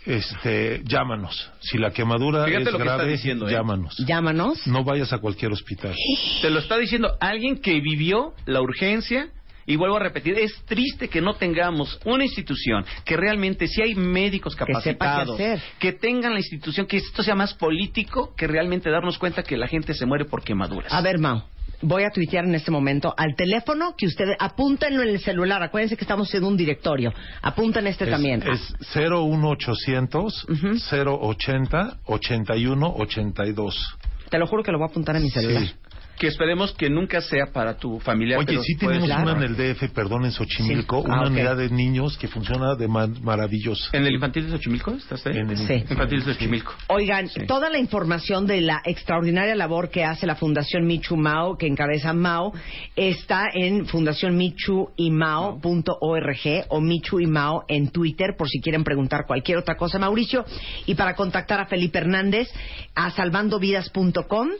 Este, 0.06 0.82
llámanos. 0.84 1.50
Si 1.60 1.78
la 1.78 1.92
quemadura 1.92 2.44
Fíjate 2.44 2.64
es 2.64 2.72
lo 2.72 2.78
que 2.78 2.84
está 2.84 2.96
grave, 2.96 3.12
diciendo, 3.12 3.48
¿eh? 3.48 3.52
llámanos. 3.52 3.96
Llámanos. 4.06 4.66
No 4.66 4.84
vayas 4.84 5.12
a 5.12 5.18
cualquier 5.18 5.52
hospital. 5.52 5.94
Te 6.40 6.50
lo 6.50 6.58
está 6.58 6.76
diciendo 6.76 7.16
alguien 7.20 7.58
que 7.60 7.80
vivió 7.80 8.34
la 8.46 8.60
urgencia. 8.60 9.28
Y 9.64 9.76
vuelvo 9.76 9.94
a 9.96 10.00
repetir, 10.00 10.36
es 10.40 10.52
triste 10.64 11.06
que 11.06 11.20
no 11.20 11.34
tengamos 11.34 12.00
una 12.04 12.24
institución 12.24 12.84
que 13.04 13.16
realmente, 13.16 13.68
si 13.68 13.80
hay 13.80 13.94
médicos 13.94 14.56
Que 14.56 14.64
capacitados, 14.64 15.34
hacer. 15.36 15.62
que 15.78 15.92
tengan 15.92 16.32
la 16.32 16.40
institución, 16.40 16.84
que 16.84 16.96
esto 16.96 17.22
sea 17.22 17.36
más 17.36 17.54
político 17.54 18.34
que 18.36 18.48
realmente 18.48 18.90
darnos 18.90 19.18
cuenta 19.18 19.44
que 19.44 19.56
la 19.56 19.68
gente 19.68 19.94
se 19.94 20.04
muere 20.04 20.24
por 20.24 20.42
quemaduras. 20.42 20.92
A 20.92 21.00
ver, 21.00 21.20
Mao. 21.20 21.44
Voy 21.82 22.04
a 22.04 22.10
tuitear 22.10 22.44
en 22.44 22.54
este 22.54 22.70
momento 22.70 23.12
al 23.16 23.34
teléfono 23.34 23.94
que 23.96 24.06
ustedes 24.06 24.36
apúntenlo 24.38 25.02
en 25.02 25.08
el 25.08 25.18
celular. 25.20 25.62
Acuérdense 25.62 25.96
que 25.96 26.04
estamos 26.04 26.32
en 26.34 26.44
un 26.44 26.56
directorio. 26.56 27.12
Apunten 27.42 27.86
este 27.88 28.04
Es, 28.04 28.10
también. 28.10 28.42
es 28.42 28.74
01800 28.94 30.46
080 30.90 31.96
8182. 32.06 33.98
Te 34.30 34.38
lo 34.38 34.46
juro 34.46 34.62
que 34.62 34.72
lo 34.72 34.78
voy 34.78 34.86
a 34.86 34.90
apuntar 34.90 35.16
en 35.16 35.22
mi 35.22 35.30
celular. 35.30 35.62
Sí. 35.64 35.74
Que 36.22 36.28
esperemos 36.28 36.72
que 36.74 36.88
nunca 36.88 37.20
sea 37.20 37.46
para 37.52 37.76
tu 37.76 37.98
familia. 37.98 38.38
Oye, 38.38 38.46
pero 38.46 38.62
sí 38.62 38.76
tenemos 38.76 39.08
una 39.10 39.32
en 39.32 39.42
el 39.42 39.56
DF, 39.56 39.88
perdón, 39.92 40.24
en 40.24 40.30
Xochimilco, 40.30 41.00
Sí. 41.02 41.06
Ah, 41.10 41.14
una 41.14 41.22
ok. 41.22 41.30
unidad 41.32 41.56
de 41.56 41.68
niños 41.68 42.16
que 42.16 42.28
funciona 42.28 42.76
de 42.76 42.86
ma- 42.86 43.08
maravilloso. 43.08 43.88
¿En 43.92 44.06
el 44.06 44.14
infantil 44.14 44.44
de 44.46 44.52
Xochimilco? 44.52 44.92
¿Estás 44.92 45.26
ahí? 45.26 45.36
En 45.38 45.50
el- 45.50 45.56
Sí. 45.56 45.82
Infantil 45.90 46.24
de 46.24 46.32
Xochimilco. 46.32 46.74
Oigan, 46.90 47.26
Sí. 47.28 47.40
toda 47.48 47.70
la 47.70 47.78
información 47.80 48.46
de 48.46 48.60
la 48.60 48.80
extraordinaria 48.84 49.56
labor 49.56 49.90
que 49.90 50.04
hace 50.04 50.28
la 50.28 50.36
Fundación 50.36 50.86
Michu 50.86 51.16
Mao, 51.16 51.56
que 51.58 51.66
encabeza 51.66 52.12
Mao, 52.12 52.52
está 52.94 53.46
en 53.52 53.86
fundacionmichuimao.org 53.86 56.66
o 56.68 56.80
Michu 56.80 57.18
y 57.18 57.26
Mao 57.26 57.64
en 57.66 57.90
Twitter, 57.90 58.36
por 58.38 58.48
si 58.48 58.60
quieren 58.60 58.84
preguntar 58.84 59.26
cualquier 59.26 59.58
otra 59.58 59.76
cosa, 59.76 59.98
Mauricio. 59.98 60.44
Y 60.86 60.94
para 60.94 61.16
contactar 61.16 61.58
a 61.58 61.66
Felipe 61.66 61.98
Hernández, 61.98 62.48
a 62.94 63.10
salvandovidas.com. 63.10 64.50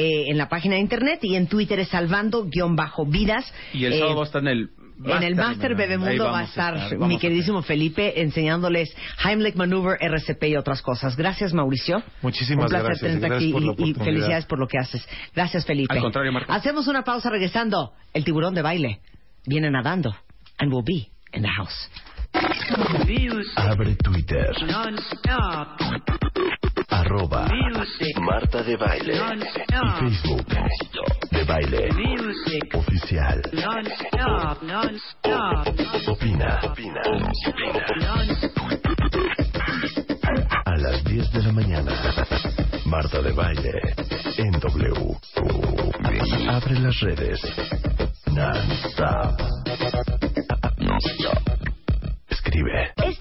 eh, 0.00 0.30
en 0.30 0.38
la 0.38 0.48
página 0.48 0.76
de 0.76 0.80
internet 0.80 1.18
y 1.22 1.34
en 1.34 1.48
Twitter 1.48 1.80
es 1.80 1.88
salvando-vidas. 1.88 3.52
Y 3.72 3.84
el 3.84 3.94
Eh, 3.94 3.98
sábado 3.98 4.22
estar 4.22 4.42
en 4.42 4.48
el... 4.48 4.70
en 5.04 5.22
el 5.22 5.34
Master 5.36 5.74
Bebemundo 5.74 6.24
va 6.26 6.40
a 6.40 6.44
estar, 6.44 6.96
mi 6.98 7.18
queridísimo 7.18 7.62
Felipe 7.62 8.20
enseñándoles 8.20 8.94
Heimlich 9.24 9.54
Maneuver, 9.56 9.96
RCP 10.00 10.42
y 10.50 10.56
otras 10.56 10.82
cosas. 10.82 11.16
Gracias, 11.16 11.52
Mauricio. 11.52 12.02
Muchísimas 12.22 12.64
Un 12.64 12.68
placer 12.70 12.86
gracias. 12.86 13.00
tenerte 13.12 13.28
Gracias 13.28 13.72
aquí 13.72 13.90
y- 13.90 13.94
felicidades 13.94 14.44
por 14.46 14.58
lo 14.58 14.66
que 14.68 14.78
haces. 14.78 15.08
Gracias, 15.34 15.64
Felipe. 15.66 15.94
Al 15.94 16.00
contrario, 16.02 16.32
Marco. 16.32 16.52
Hacemos 16.52 16.86
una 16.88 17.02
pausa 17.04 17.28
regresando. 17.30 17.92
El 18.14 18.24
tiburón 18.24 18.54
de 18.54 18.62
baile 18.62 19.00
viene 19.46 19.70
nadando. 19.70 20.14
And 20.58 20.72
we'll 20.72 20.84
be 20.84 21.08
in 21.32 21.42
the 21.42 21.48
house. 21.48 21.88
Abre 23.56 23.94
Twitter. 23.96 24.52
Arroba 27.08 27.48
Marta 28.20 28.62
de 28.62 28.76
Baile. 28.76 29.14
Y 29.14 30.10
Facebook. 30.10 30.46
De 31.30 31.44
Baile. 31.44 31.88
Oficial. 32.74 33.40
Opina. 36.06 36.60
Opina. 36.64 37.00
A 40.66 40.76
las 40.76 41.02
10 41.04 41.32
de 41.32 41.42
la 41.44 41.52
mañana. 41.52 41.92
Marta 42.84 43.22
de 43.22 43.32
Baile. 43.32 43.72
En 44.36 44.50
W. 44.60 45.16
Abre 46.50 46.78
las 46.78 47.00
redes. 47.00 47.40
Non-stop. 48.26 49.40
Non-stop. 50.76 51.42
Escribe. 52.28 52.97